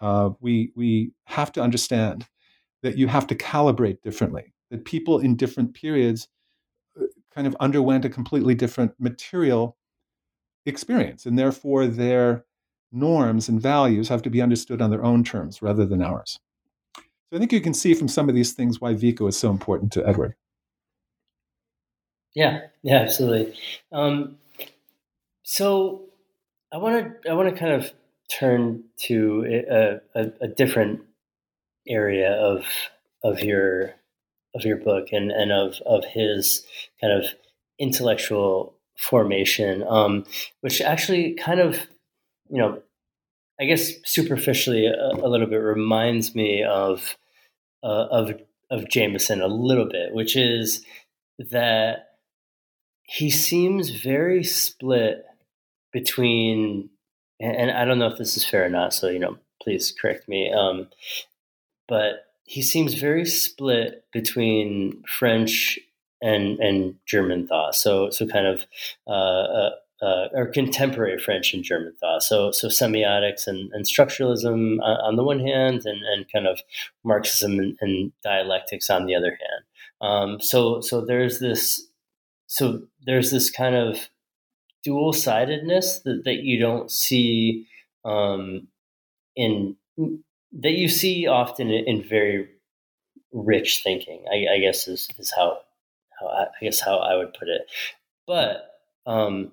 [0.00, 2.26] Uh, we, we have to understand
[2.82, 6.28] that you have to calibrate differently that people in different periods
[7.00, 7.04] uh,
[7.34, 9.76] kind of underwent a completely different material
[10.66, 12.44] experience, and therefore their
[12.92, 16.38] norms and values have to be understood on their own terms rather than ours.
[16.96, 19.50] So I think you can see from some of these things why Vico is so
[19.50, 20.34] important to Edward.
[22.34, 23.54] Yeah, yeah, absolutely.
[23.92, 24.38] Um,
[25.42, 26.04] so
[26.72, 27.92] I want to I want to kind of
[28.30, 29.44] turn to
[30.14, 31.00] a, a, a different
[31.86, 32.64] area of
[33.24, 33.94] of your
[34.58, 36.64] of your book and, and of, of his
[37.00, 37.30] kind of
[37.78, 40.24] intellectual formation, um,
[40.60, 41.74] which actually kind of,
[42.50, 42.82] you know,
[43.60, 47.16] I guess superficially a, a little bit reminds me of,
[47.82, 48.40] uh, of,
[48.70, 50.84] of Jameson a little bit, which is
[51.38, 52.10] that
[53.02, 55.24] he seems very split
[55.92, 56.90] between,
[57.40, 60.28] and I don't know if this is fair or not, so, you know, please correct
[60.28, 60.52] me.
[60.52, 60.88] Um,
[61.86, 65.78] but he seems very split between French
[66.22, 67.74] and and German thought.
[67.74, 68.64] So so kind of
[69.06, 69.70] uh, uh,
[70.00, 72.22] uh, or contemporary French and German thought.
[72.22, 76.60] So so semiotics and, and structuralism on the one hand, and, and kind of
[77.04, 79.64] Marxism and, and dialectics on the other hand.
[80.00, 81.86] Um, so so there's this
[82.46, 84.08] so there's this kind of
[84.82, 87.66] dual sidedness that, that you don't see
[88.06, 88.68] um,
[89.36, 89.76] in
[90.58, 92.48] that you see often in very
[93.32, 94.24] rich thinking.
[94.30, 95.58] I, I guess is is how
[96.18, 97.62] how I, I, guess how I would put it.
[98.26, 98.70] But
[99.06, 99.52] um,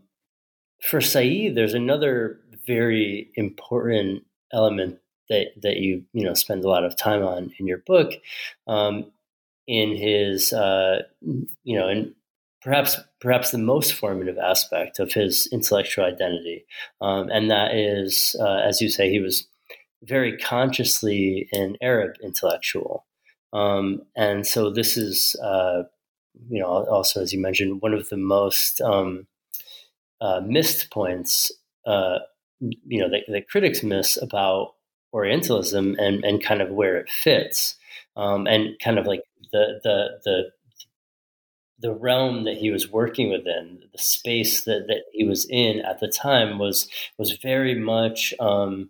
[0.81, 4.99] for Said, there's another very important element
[5.29, 8.13] that that you you know spend a lot of time on in your book,
[8.67, 9.11] um,
[9.67, 11.03] in his uh,
[11.63, 12.13] you know, and
[12.61, 16.65] perhaps perhaps the most formative aspect of his intellectual identity,
[17.01, 19.47] um, and that is, uh, as you say, he was
[20.05, 23.05] very consciously an Arab intellectual,
[23.53, 25.35] um, and so this is.
[25.41, 25.83] Uh,
[26.49, 29.27] you know, also as you mentioned, one of the most um,
[30.21, 31.51] uh, missed points,
[31.85, 32.19] uh,
[32.59, 34.73] you know, that, that, critics miss about
[35.13, 37.75] Orientalism and, and kind of where it fits,
[38.17, 40.43] um, and kind of like the the the
[41.79, 45.99] the realm that he was working within, the space that, that he was in at
[45.99, 48.89] the time was was very much um,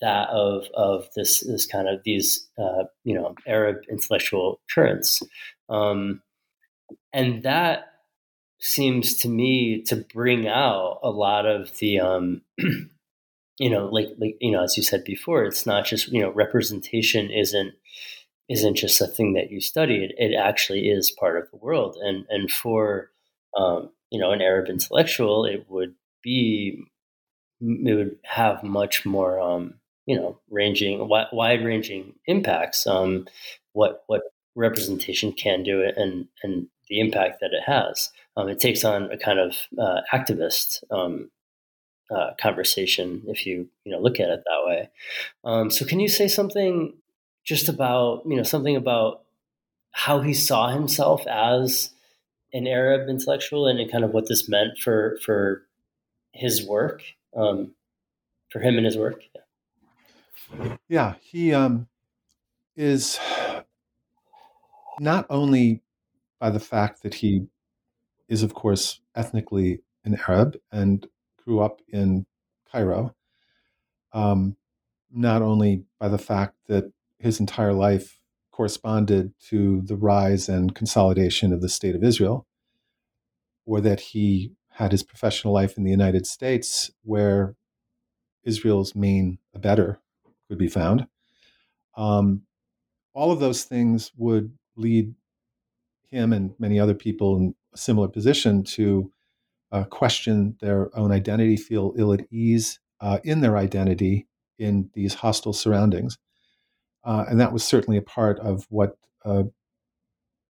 [0.00, 5.22] that of of this this kind of these uh, you know Arab intellectual currents,
[5.68, 6.22] um,
[7.12, 7.86] and that
[8.58, 12.42] seems to me to bring out a lot of the um,
[13.58, 16.30] you know like like you know as you said before it's not just you know
[16.30, 17.74] representation isn't
[18.48, 21.96] isn't just a thing that you study it, it actually is part of the world.
[22.00, 23.10] And and for
[23.56, 26.84] um, you know an arab intellectual it would be
[27.60, 29.74] it would have much more um,
[30.06, 33.26] you know ranging wide ranging impacts um,
[33.72, 34.22] what what
[34.54, 39.18] representation can do and and the impact that it has um, it takes on a
[39.18, 41.30] kind of uh, activist um,
[42.10, 44.90] uh, conversation if you you know look at it that way.
[45.44, 46.94] Um, so can you say something
[47.44, 49.22] just about you know something about
[49.92, 51.90] how he saw himself as
[52.52, 55.62] an Arab intellectual and kind of what this meant for for
[56.32, 57.02] his work,
[57.34, 57.74] um,
[58.50, 59.22] for him and his work?
[59.34, 59.40] Yeah,
[60.88, 61.86] yeah he um,
[62.76, 63.18] is
[65.00, 65.82] not only
[66.38, 67.46] by the fact that he
[68.28, 71.06] is, of course, ethnically an Arab and
[71.44, 72.26] grew up in
[72.70, 73.14] Cairo,
[74.12, 74.56] um,
[75.12, 78.18] not only by the fact that his entire life
[78.50, 82.46] corresponded to the rise and consolidation of the state of Israel,
[83.64, 87.54] or that he had his professional life in the United States, where
[88.44, 90.00] Israel's main abettor
[90.48, 91.06] could be found.
[91.96, 92.42] Um,
[93.14, 95.14] all of those things would lead
[96.08, 99.10] him and many other people in a similar position to
[99.72, 104.26] uh, question their own identity, feel ill at ease uh, in their identity
[104.58, 106.18] in these hostile surroundings.
[107.04, 109.44] Uh, and that was certainly a part of what uh,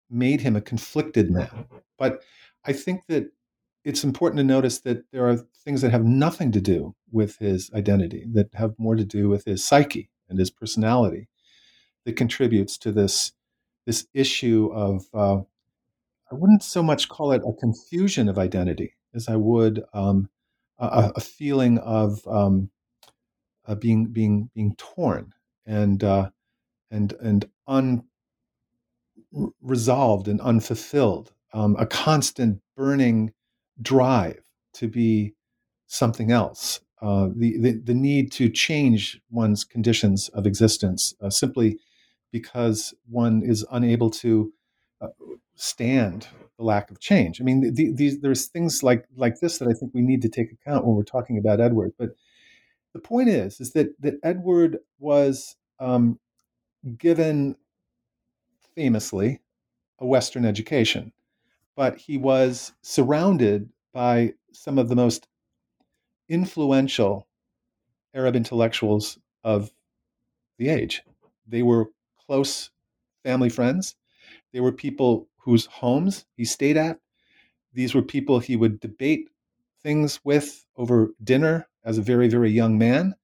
[0.09, 1.65] made him a conflicted man.
[1.97, 2.21] But
[2.65, 3.31] I think that
[3.85, 7.71] it's important to notice that there are things that have nothing to do with his
[7.73, 11.29] identity, that have more to do with his psyche and his personality,
[12.05, 13.31] that contributes to this
[13.85, 15.37] this issue of uh,
[16.31, 20.29] I wouldn't so much call it a confusion of identity as I would um,
[20.79, 22.71] a, a, feeling of um,
[23.67, 25.33] uh, being being being torn
[25.67, 26.31] and uh,
[26.89, 27.47] and and
[29.61, 33.31] unresolved and unfulfilled, um, a constant burning
[33.81, 34.41] drive
[34.73, 35.33] to be
[35.87, 36.79] something else.
[37.01, 41.77] Uh, the, the, the need to change one's conditions of existence uh, simply
[42.31, 44.51] because one is unable to
[45.01, 45.07] uh,
[45.55, 47.41] stand the lack of change.
[47.41, 50.29] I mean, the, these, there's things like like this that I think we need to
[50.29, 51.93] take account when we're talking about Edward.
[51.97, 52.11] But
[52.93, 56.19] the point is, is that that Edward was um,
[56.97, 57.55] given
[58.75, 59.41] famously
[59.99, 61.11] a Western education,
[61.75, 65.27] but he was surrounded by some of the most
[66.29, 67.27] influential
[68.13, 69.71] Arab intellectuals of
[70.57, 71.03] the age.
[71.47, 71.89] They were
[72.25, 72.71] close
[73.23, 73.95] family friends.
[74.53, 76.99] They were people whose homes he stayed at.
[77.73, 79.29] These were people he would debate
[79.83, 83.15] things with over dinner as a very, very young man.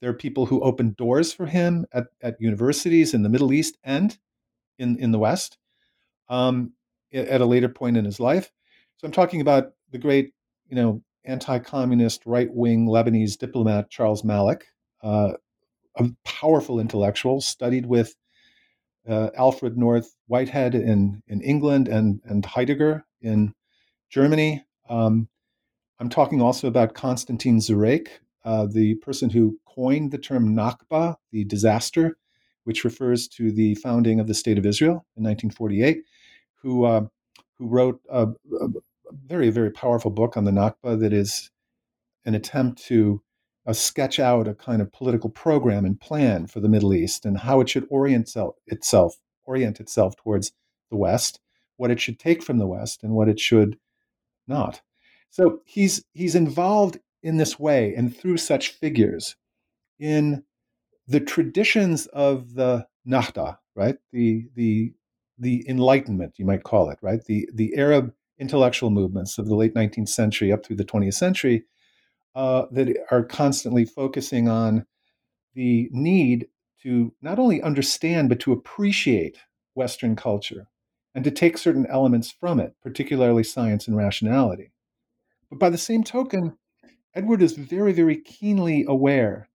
[0.00, 3.78] There are people who opened doors for him at, at universities in the Middle East
[3.82, 4.16] and
[4.78, 5.58] in, in the West
[6.28, 6.72] um,
[7.16, 8.50] at a later point in his life.
[8.98, 10.32] So I'm talking about the great,
[10.68, 14.66] you know, anti-communist right-wing Lebanese diplomat Charles Malik,
[15.02, 15.32] uh,
[15.96, 18.14] a powerful intellectual, studied with
[19.08, 23.54] uh, Alfred North Whitehead in, in England and, and Heidegger in
[24.10, 24.64] Germany.
[24.88, 25.28] Um,
[25.98, 28.08] I'm talking also about Constantine Zurayk,
[28.44, 32.16] uh, the person who coined the term Nakba, the disaster,
[32.64, 36.02] which refers to the founding of the State of Israel in 1948,
[36.66, 37.06] who, uh,
[37.58, 38.26] who wrote a,
[38.60, 38.68] a,
[39.24, 41.52] very, very powerful book on the Nakba that is
[42.24, 43.22] an attempt to
[43.66, 47.38] uh, sketch out a kind of political program and plan for the Middle East and
[47.38, 48.34] how it should orient
[48.66, 49.14] itself,
[49.44, 50.50] orient itself towards
[50.90, 51.38] the West,
[51.76, 53.78] what it should take from the West, and what it should
[54.48, 54.82] not.
[55.30, 59.36] So he's he's involved in this way and through such figures
[60.00, 60.42] in
[61.06, 63.98] the traditions of the Nahda, right?
[64.10, 64.94] The the
[65.38, 67.24] the Enlightenment, you might call it, right?
[67.24, 71.64] The the Arab intellectual movements of the late 19th century up through the 20th century
[72.34, 74.84] uh, that are constantly focusing on
[75.54, 76.46] the need
[76.82, 79.38] to not only understand but to appreciate
[79.74, 80.68] Western culture
[81.14, 84.70] and to take certain elements from it, particularly science and rationality.
[85.48, 86.58] But by the same token,
[87.14, 89.48] Edward is very, very keenly aware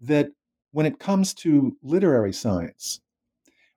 [0.00, 0.30] that
[0.72, 3.00] when it comes to literary science,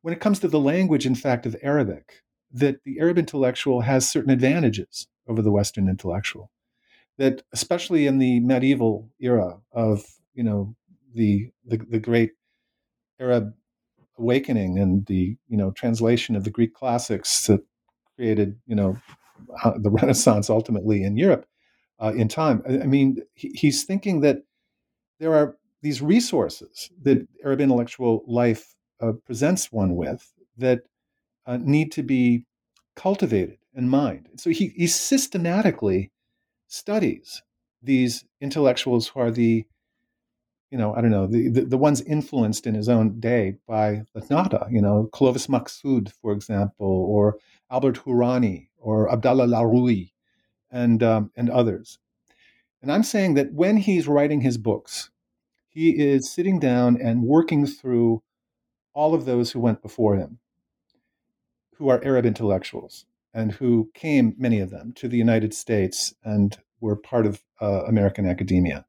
[0.02, 4.10] when it comes to the language, in fact, of Arabic, that the Arab intellectual has
[4.10, 6.52] certain advantages over the Western intellectual
[7.20, 10.76] that especially in the medieval era of you know
[11.14, 12.32] the the, the great
[13.20, 13.54] Arab
[14.18, 17.62] awakening and the you know translation of the Greek classics that
[18.16, 18.98] created you know
[19.64, 21.46] uh, the Renaissance ultimately in Europe
[22.02, 22.64] uh, in time.
[22.68, 24.38] I, I mean, he, he's thinking that
[25.20, 30.82] there are these resources that Arab intellectual life uh, presents one with that
[31.46, 32.46] uh, need to be
[32.96, 34.28] cultivated and mined.
[34.38, 36.12] So he, he systematically
[36.68, 37.42] studies
[37.82, 39.66] these intellectuals who are the
[40.72, 44.04] you know, I don't know, the, the, the, ones influenced in his own day by
[44.16, 47.38] Latnata, you know, Clovis Maksoud, for example, or
[47.72, 50.12] Albert Hourani, or Abdallah Laroui,
[50.72, 51.98] and, um, and others.
[52.82, 55.10] And I'm saying that when he's writing his books,
[55.68, 58.22] he is sitting down and working through
[59.00, 60.40] all of those who went before him,
[61.78, 66.58] who are Arab intellectuals and who came, many of them, to the United States and
[66.82, 68.86] were part of uh, American academia.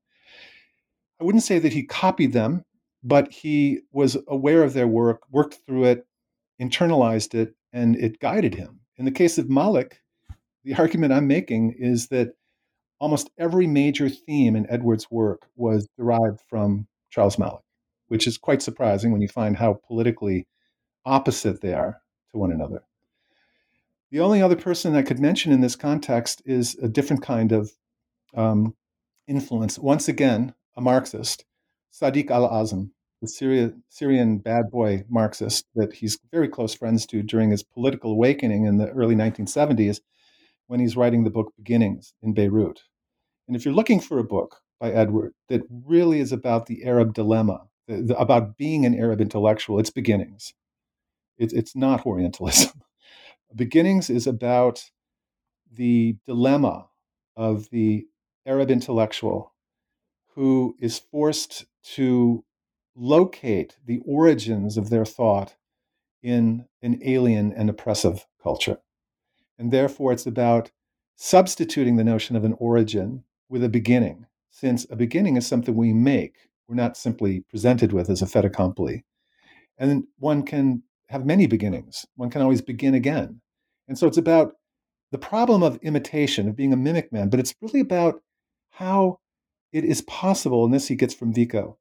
[1.20, 2.64] I wouldn't say that he copied them,
[3.04, 6.04] but he was aware of their work, worked through it,
[6.61, 8.80] internalized it, and it guided him.
[8.96, 10.00] In the case of Malik,
[10.64, 12.30] the argument I'm making is that
[12.98, 17.62] almost every major theme in Edward's work was derived from Charles Malik,
[18.11, 20.48] which is quite surprising when you find how politically
[21.04, 22.02] opposite they are
[22.32, 22.82] to one another.
[24.11, 27.70] The only other person I could mention in this context is a different kind of
[28.34, 28.74] um,
[29.28, 29.78] influence.
[29.78, 31.44] Once again, a Marxist,
[31.92, 32.90] Sadiq al Azm,
[33.22, 38.11] the Syria, Syrian bad boy Marxist that he's very close friends to during his political
[38.11, 40.00] awakening in the early 1970s
[40.66, 42.82] when he's writing the book Beginnings in Beirut.
[43.46, 47.14] And if you're looking for a book by Edward that really is about the Arab
[47.14, 50.55] dilemma, the, the, about being an Arab intellectual, it's Beginnings.
[51.38, 52.82] It, it's not Orientalism.
[53.55, 54.91] Beginnings is about
[55.72, 56.86] the dilemma
[57.36, 58.07] of the
[58.47, 59.53] Arab intellectual
[60.34, 62.45] who is forced to
[62.95, 65.57] locate the origins of their thought
[66.22, 68.78] in an alien and oppressive culture.
[69.59, 70.70] And therefore, it's about
[71.16, 75.93] substituting the notion of an origin with a beginning, since a beginning is something we
[75.93, 76.49] make.
[76.71, 79.05] We're not simply presented with as a fait accompli.
[79.77, 82.07] And one can have many beginnings.
[82.14, 83.41] One can always begin again.
[83.89, 84.53] And so it's about
[85.11, 88.23] the problem of imitation, of being a mimic man, but it's really about
[88.71, 89.18] how
[89.73, 91.77] it is possible, and this he gets from Vico,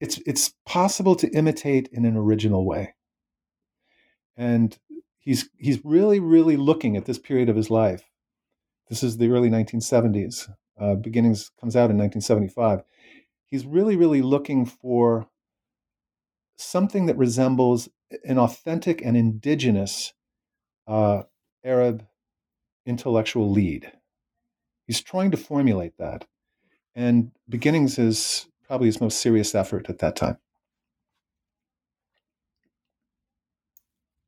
[0.00, 2.96] it's, it's possible to imitate in an original way.
[4.36, 4.76] And
[5.20, 8.02] he's, he's really, really looking at this period of his life.
[8.88, 10.50] This is the early 1970s.
[10.76, 12.82] Uh, Beginnings comes out in 1975.
[13.52, 15.28] He's really, really looking for
[16.56, 17.90] something that resembles
[18.24, 20.14] an authentic and indigenous
[20.88, 21.24] uh,
[21.62, 22.06] Arab
[22.86, 23.92] intellectual lead.
[24.86, 26.24] He's trying to formulate that.
[26.94, 30.38] And Beginnings is probably his most serious effort at that time.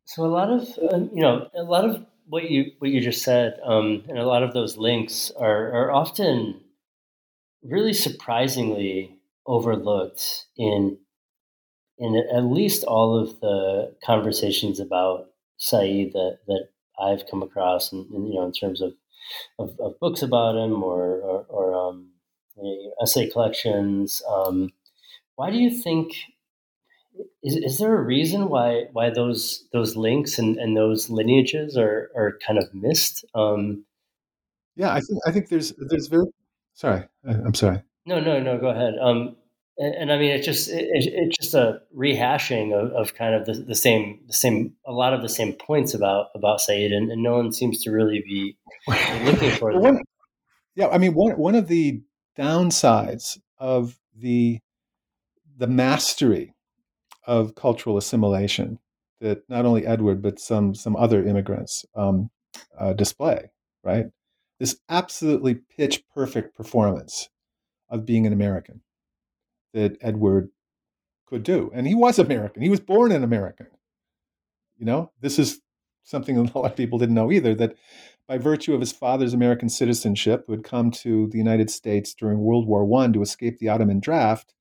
[0.05, 3.23] So a lot of uh, you know a lot of what you what you just
[3.23, 6.61] said, um, and a lot of those links are are often
[7.65, 10.99] really surprisingly overlooked in
[11.97, 18.11] in at least all of the conversations about Said that that I've come across, and,
[18.11, 18.93] and you know, in terms of,
[19.59, 22.11] of, of books about him or or, or um,
[23.01, 24.21] essay collections.
[24.29, 24.73] Um,
[25.37, 26.13] why do you think
[27.43, 32.11] is, is there a reason why why those those links and, and those lineages are
[32.17, 33.25] are kind of missed?
[33.35, 33.85] Um,
[34.75, 36.27] yeah, I think I think there's there's very
[36.75, 37.83] sorry, I'm sorry.
[38.07, 38.59] No, no, no.
[38.59, 38.95] Go ahead.
[39.01, 39.37] Um,
[39.79, 43.47] and, and I mean, it's just it, it's just a rehashing of, of kind of
[43.47, 47.11] the, the, same the same a lot of the same points about about Said, and,
[47.11, 48.57] and no one seems to really be
[49.25, 49.83] looking for them.
[49.83, 50.01] One,
[50.75, 52.03] yeah, I mean, one one of the
[52.37, 54.61] downsides of the
[55.57, 56.55] the mastery
[57.27, 58.79] of cultural assimilation
[59.21, 62.31] that not only Edward but some some other immigrants um,
[62.79, 63.51] uh, display,
[63.83, 64.07] right?
[64.65, 67.29] This absolutely pitch perfect performance
[67.91, 68.81] of being an American
[69.75, 70.49] that Edward
[71.27, 72.63] could do, and he was American.
[72.63, 73.67] He was born an American.
[74.79, 75.61] You know, this is
[76.03, 77.55] something a lot of people didn't know either.
[77.55, 77.77] That
[78.27, 82.39] by virtue of his father's American citizenship, who had come to the United States during
[82.39, 84.55] World War One to escape the Ottoman draft,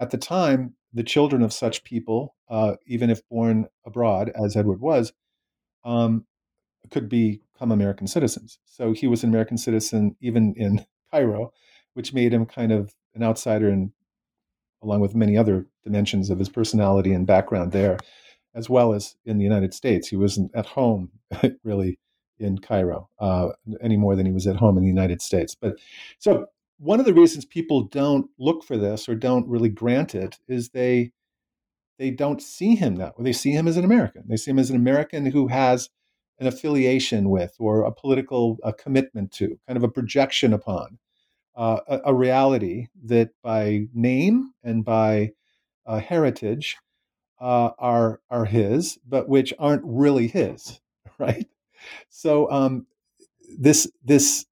[0.00, 4.80] at the time the children of such people, uh, even if born abroad, as Edward
[4.80, 5.12] was,
[5.84, 6.24] um,
[6.90, 7.10] could
[7.52, 8.58] become American citizens.
[8.64, 11.52] So he was an American citizen even in Cairo,
[11.94, 13.92] which made him kind of an outsider and
[14.82, 17.98] along with many other dimensions of his personality and background there,
[18.54, 20.08] as well as in the United States.
[20.08, 21.10] He wasn't at home
[21.64, 21.98] really
[22.38, 23.50] in Cairo uh,
[23.80, 25.54] any more than he was at home in the United States.
[25.54, 25.76] But
[26.18, 26.46] so
[26.78, 30.70] one of the reasons people don't look for this or don't really grant it is
[30.70, 31.12] they
[31.98, 33.24] they don't see him that way.
[33.24, 34.24] They see him as an American.
[34.26, 35.88] They see him as an American who has
[36.42, 40.98] an affiliation with or a political a commitment to, kind of a projection upon
[41.54, 45.30] uh, a, a, reality that by name and by
[45.86, 46.76] uh, heritage
[47.40, 50.80] uh, are are his, but which aren't really his,
[51.18, 51.46] right?
[52.08, 52.86] So um,
[53.58, 54.46] this this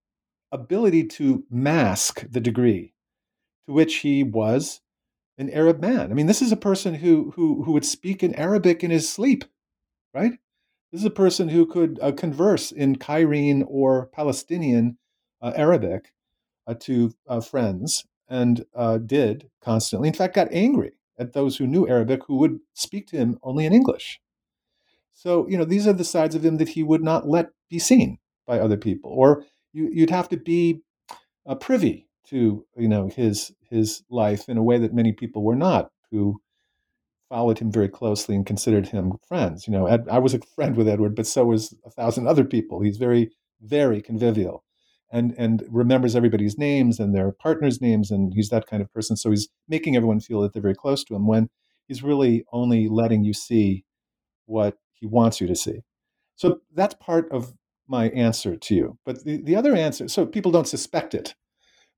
[0.52, 2.94] ability to mask the degree
[3.66, 4.80] to which he was
[5.38, 6.10] an Arab man.
[6.10, 9.10] I mean, this is a person who who who would speak in Arabic in his
[9.10, 9.44] sleep,
[10.14, 10.38] right?
[10.92, 14.98] This is a person who could uh, converse in Cairene or Palestinian
[15.40, 16.12] uh, Arabic
[16.66, 20.08] uh, to uh, friends and uh, did constantly.
[20.08, 23.66] In fact, got angry at those who knew Arabic who would speak to him only
[23.66, 24.20] in English.
[25.12, 27.78] So, you know, these are the sides of him that he would not let be
[27.78, 30.80] seen by other people, or you, would have to be
[31.46, 35.56] uh, privy to, you know, his his life in a way that many people were
[35.56, 36.40] not, who
[37.30, 39.66] followed him very closely and considered him friends.
[39.66, 42.44] You know, Ed, I was a friend with Edward, but so was a thousand other
[42.44, 42.82] people.
[42.82, 43.30] He's very,
[43.62, 44.64] very convivial,
[45.10, 49.16] and and remembers everybody's names and their partners' names, and he's that kind of person.
[49.16, 51.48] So he's making everyone feel that they're very close to him when
[51.88, 53.84] he's really only letting you see
[54.46, 55.80] what he wants you to see.
[56.36, 57.54] So that's part of
[57.86, 58.98] my answer to you.
[59.04, 61.34] But the, the other answer, so people don't suspect it.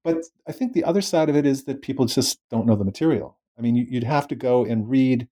[0.05, 2.85] But I think the other side of it is that people just don't know the
[2.85, 3.39] material.
[3.59, 5.29] I mean, you'd have to go and read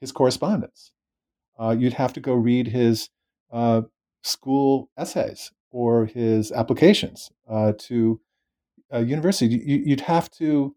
[0.00, 0.92] his correspondence.
[1.58, 3.10] Uh, you'd have to go read his
[3.52, 3.82] uh,
[4.22, 8.20] school essays or his applications uh, to
[8.90, 9.56] a university.
[9.56, 10.74] You, would have to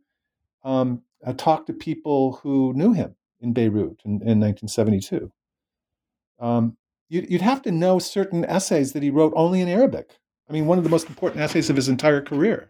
[0.63, 5.32] um, uh, talk to people who knew him in Beirut in, in 1972.
[6.39, 6.78] Um,
[7.09, 10.17] you'd, you'd have to know certain essays that he wrote only in Arabic.
[10.49, 12.69] I mean, one of the most important essays of his entire career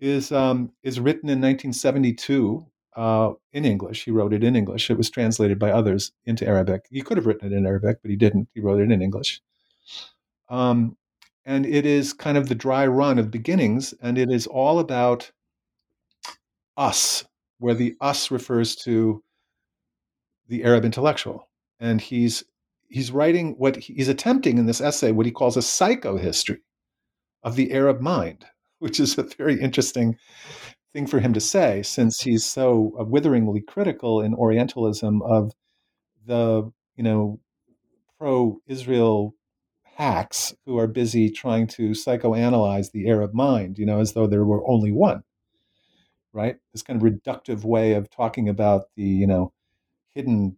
[0.00, 2.66] is um, is written in 1972
[2.96, 4.04] uh, in English.
[4.04, 4.90] He wrote it in English.
[4.90, 6.86] It was translated by others into Arabic.
[6.90, 8.48] He could have written it in Arabic, but he didn't.
[8.54, 9.40] He wrote it in English.
[10.48, 10.96] Um,
[11.44, 15.32] and it is kind of the dry run of beginnings, and it is all about
[16.76, 17.24] us,
[17.58, 19.22] where the us refers to
[20.48, 21.48] the Arab intellectual.
[21.80, 22.44] And he's
[22.88, 26.60] he's writing what he's attempting in this essay, what he calls a psychohistory
[27.42, 28.44] of the Arab mind,
[28.78, 30.16] which is a very interesting
[30.92, 35.52] thing for him to say, since he's so witheringly critical in Orientalism of
[36.26, 37.40] the, you know,
[38.18, 39.34] pro-Israel
[39.84, 44.44] hacks who are busy trying to psychoanalyze the Arab mind, you know, as though there
[44.44, 45.22] were only one,
[46.32, 46.56] right?
[46.72, 49.52] This kind of reductive way of talking about the, you know,
[50.14, 50.56] hidden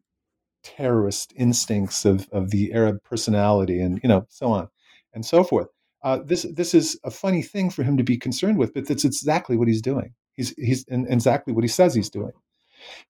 [0.65, 4.69] terrorist instincts of, of the Arab personality and you know so on
[5.13, 5.69] and so forth.
[6.03, 9.05] Uh, this this is a funny thing for him to be concerned with, but that's
[9.05, 10.13] exactly what he's doing.
[10.37, 12.33] He's he's exactly what he says he's doing.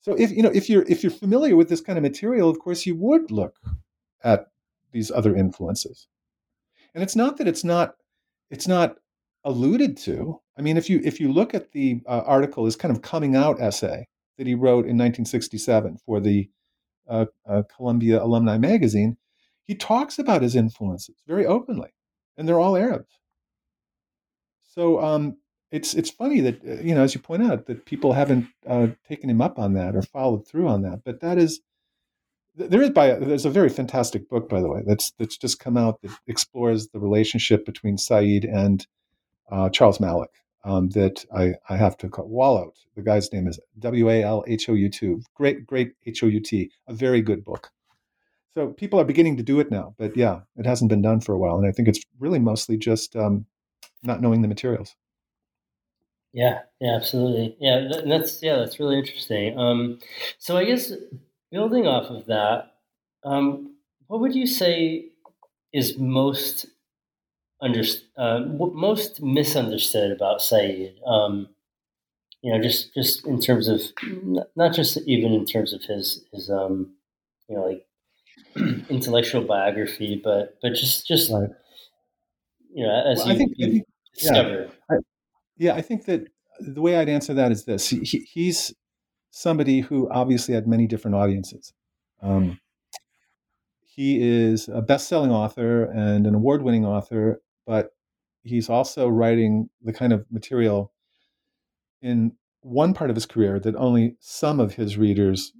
[0.00, 2.58] So if you know if you're if you're familiar with this kind of material, of
[2.58, 3.56] course you would look
[4.22, 4.46] at
[4.92, 6.06] these other influences.
[6.94, 7.94] And it's not that it's not
[8.50, 8.96] it's not
[9.44, 10.40] alluded to.
[10.58, 13.36] I mean, if you if you look at the uh, article, his kind of coming
[13.36, 14.06] out essay
[14.38, 16.48] that he wrote in 1967 for the
[17.08, 19.16] uh, uh, Columbia Alumni Magazine,
[19.62, 21.94] he talks about his influences very openly,
[22.36, 23.18] and they're all Arabs.
[24.62, 25.36] So um,
[25.74, 28.88] it's it's funny that uh, you know, as you point out, that people haven't uh,
[29.08, 31.02] taken him up on that or followed through on that.
[31.04, 31.60] But that is
[32.54, 35.76] there is by there's a very fantastic book by the way that's that's just come
[35.76, 38.86] out that explores the relationship between Said and
[39.50, 40.30] uh, Charles Malik.
[40.66, 42.72] Um, that I, I have to call Walhout.
[42.96, 45.16] The guy's name is W A L H O U T.
[45.34, 46.70] Great, great H O U T.
[46.86, 47.70] A very good book.
[48.54, 51.34] So people are beginning to do it now, but yeah, it hasn't been done for
[51.34, 53.44] a while, and I think it's really mostly just um,
[54.02, 54.96] not knowing the materials.
[56.34, 57.56] Yeah, yeah, absolutely.
[57.60, 59.58] Yeah, that's yeah, that's really interesting.
[59.58, 60.00] Um,
[60.38, 60.92] so I guess
[61.52, 62.74] building off of that,
[63.24, 63.76] um,
[64.08, 65.06] what would you say
[65.72, 66.66] is most
[67.62, 67.82] under,
[68.18, 70.96] uh, most misunderstood about Said?
[71.06, 71.48] Um,
[72.42, 73.82] you know, just just in terms of
[74.56, 76.94] not just even in terms of his his um,
[77.48, 77.86] you know like
[78.90, 81.50] intellectual biography, but but just just right.
[82.72, 84.62] you know as well, you, I think, you I think, discover.
[84.90, 85.13] Yeah I,
[85.56, 86.28] yeah, I think that
[86.60, 88.74] the way I'd answer that is this: he, he's
[89.30, 91.72] somebody who obviously had many different audiences.
[92.22, 92.58] Um,
[93.82, 97.90] he is a best-selling author and an award-winning author, but
[98.42, 100.92] he's also writing the kind of material
[102.02, 102.32] in
[102.62, 105.52] one part of his career that only some of his readers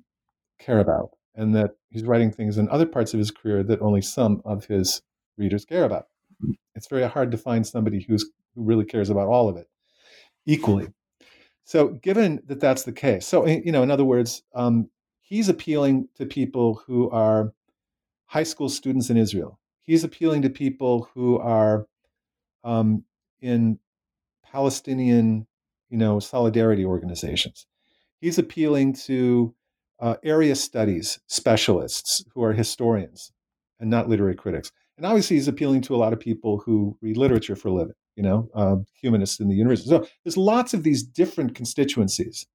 [0.59, 4.01] care about, and that he's writing things in other parts of his career that only
[4.01, 5.03] some of his
[5.37, 6.07] readers care about.
[6.75, 8.25] It's very hard to find somebody who's
[8.55, 9.69] who really cares about all of it
[10.47, 10.89] equally.
[11.65, 14.91] So, given that that's the case, so you know, in other words, um,
[15.21, 17.53] he's appealing to people who are
[18.27, 19.59] high school students in Israel.
[19.83, 21.87] He's appealing to people who are
[22.65, 23.05] um,
[23.41, 23.79] in
[24.43, 25.47] Palestinian,
[25.89, 27.67] you know, solidarity organizations.
[28.21, 29.55] He's appealing to
[30.01, 33.33] uh, area studies specialists who are historians
[33.81, 34.71] and not literary critics.
[34.97, 37.95] And obviously, he's appealing to a lot of people who read literature for a living
[38.17, 39.91] you know, uh, humanists in the university.
[39.91, 42.47] So there's lots of these different constituencies.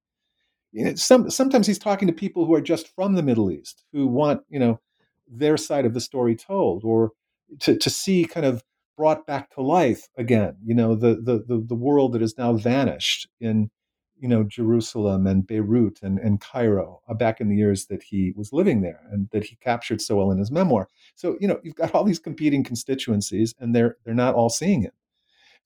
[0.72, 3.84] You know, some, sometimes he's talking to people who are just from the Middle East
[3.92, 4.80] who want, you know,
[5.28, 7.12] their side of the story told, or
[7.60, 8.62] to, to see kind of
[8.96, 10.56] brought back to life again.
[10.64, 13.70] You know, the the the, the world that has now vanished in,
[14.18, 18.32] you know, Jerusalem and Beirut and, and Cairo uh, back in the years that he
[18.36, 20.88] was living there and that he captured so well in his memoir.
[21.14, 24.84] So you know, you've got all these competing constituencies, and they're they're not all seeing
[24.84, 24.94] it.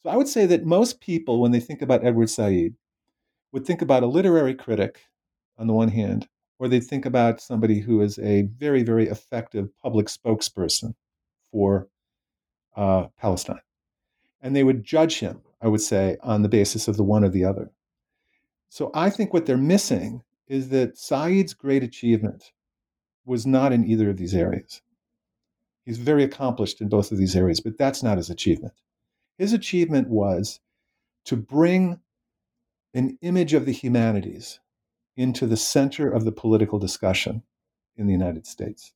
[0.05, 2.74] So I would say that most people, when they think about Edward Said,
[3.52, 5.00] would think about a literary critic
[5.57, 6.28] on the one hand,
[6.59, 10.94] or they'd think about somebody who is a very, very effective public spokesperson
[11.50, 11.88] for
[12.76, 13.62] uh, Palestine.
[14.42, 17.30] And they would judge him, I would say, on the basis of the one or
[17.30, 17.70] the other.
[18.68, 22.52] So I think what they're missing is that Said's great achievement
[23.24, 24.82] was not in either of these areas.
[25.86, 28.74] He's very accomplished in both of these areas, but that's not his achievement.
[29.39, 30.61] His achievement was
[31.24, 32.01] to bring
[32.93, 34.61] an image of the humanities
[35.16, 37.43] into the center of the political discussion
[37.97, 38.93] in the United States.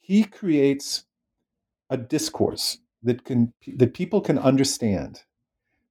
[0.00, 1.04] He creates
[1.90, 5.22] a discourse that can that people can understand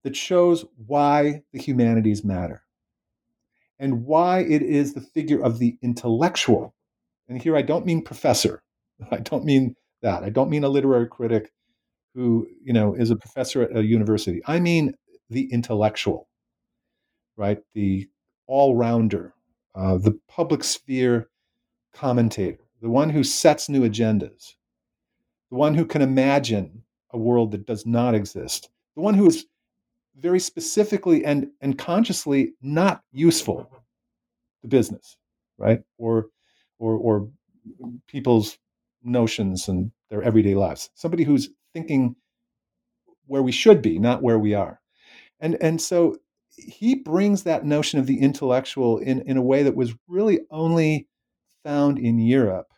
[0.04, 2.64] that shows why the humanities matter
[3.80, 6.74] and why it is the figure of the intellectual.
[7.28, 8.64] And here I don't mean professor.
[9.12, 10.24] I don't mean that.
[10.24, 11.52] I don't mean a literary critic
[12.16, 14.42] who you know is a professor at a university.
[14.46, 14.96] I mean
[15.30, 16.28] the intellectual,
[17.38, 17.60] right?
[17.74, 18.08] The
[18.48, 19.34] all-rounder,
[19.74, 21.30] uh, the public sphere
[21.94, 24.56] commentator, the one who sets new agendas,
[25.50, 29.46] the one who can imagine a world that does not exist, the one who is
[30.18, 33.70] very specifically and, and consciously not useful
[34.62, 35.18] to business,
[35.58, 35.82] right?
[35.98, 36.28] Or
[36.80, 37.30] or or
[38.08, 38.58] people's
[39.04, 40.90] notions and their everyday lives.
[40.96, 42.16] Somebody who's thinking
[43.26, 44.80] where we should be, not where we are.
[45.40, 46.18] And, and so
[46.56, 51.08] he brings that notion of the intellectual in, in a way that was really only
[51.64, 52.72] found in Europe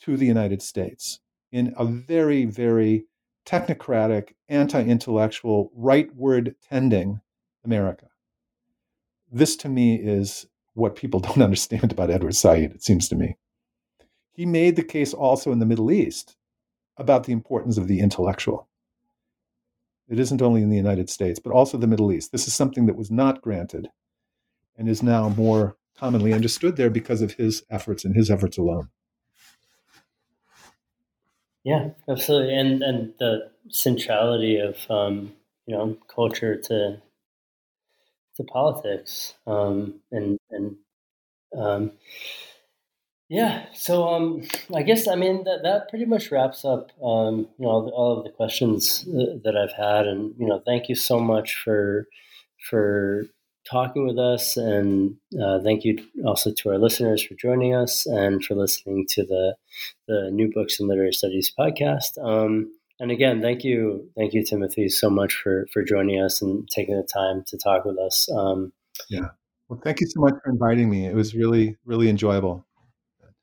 [0.00, 1.20] to the United States
[1.52, 3.04] in a very, very
[3.46, 7.20] technocratic, anti intellectual, rightward tending
[7.64, 8.06] America.
[9.30, 13.36] This to me is what people don't understand about Edward Said, it seems to me.
[14.32, 16.36] He made the case also in the Middle East
[16.96, 18.68] about the importance of the intellectual.
[20.08, 22.32] It isn't only in the United States, but also the Middle East.
[22.32, 23.88] This is something that was not granted
[24.76, 28.88] and is now more commonly understood there because of his efforts and his efforts alone.
[31.64, 35.32] Yeah, absolutely, and and the centrality of um,
[35.66, 37.00] you know culture to
[38.36, 40.76] to politics, um, and and
[41.56, 41.92] um,
[43.32, 44.42] Yeah, so um,
[44.74, 48.18] I guess I mean that that pretty much wraps up um, you know all, all
[48.18, 52.08] of the questions that I've had, and you know thank you so much for
[52.68, 53.24] for
[53.64, 58.44] talking with us, and uh, thank you also to our listeners for joining us and
[58.44, 59.56] for listening to the
[60.08, 62.22] the New Books in Literary Studies podcast.
[62.22, 62.70] Um,
[63.00, 66.96] and again, thank you, thank you, Timothy, so much for for joining us and taking
[66.96, 68.28] the time to talk with us.
[68.30, 68.74] Um,
[69.08, 69.28] yeah,
[69.70, 71.06] well, thank you so much for inviting me.
[71.06, 72.66] It was really really enjoyable.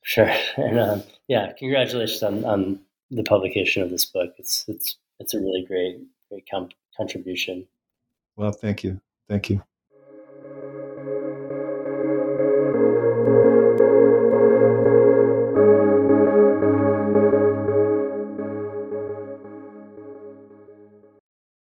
[0.09, 2.79] Sure, and um, yeah, congratulations on, on
[3.11, 4.33] the publication of this book.
[4.39, 5.99] It's it's it's a really great
[6.31, 7.67] great com- contribution.
[8.35, 9.61] Well, thank you, thank you.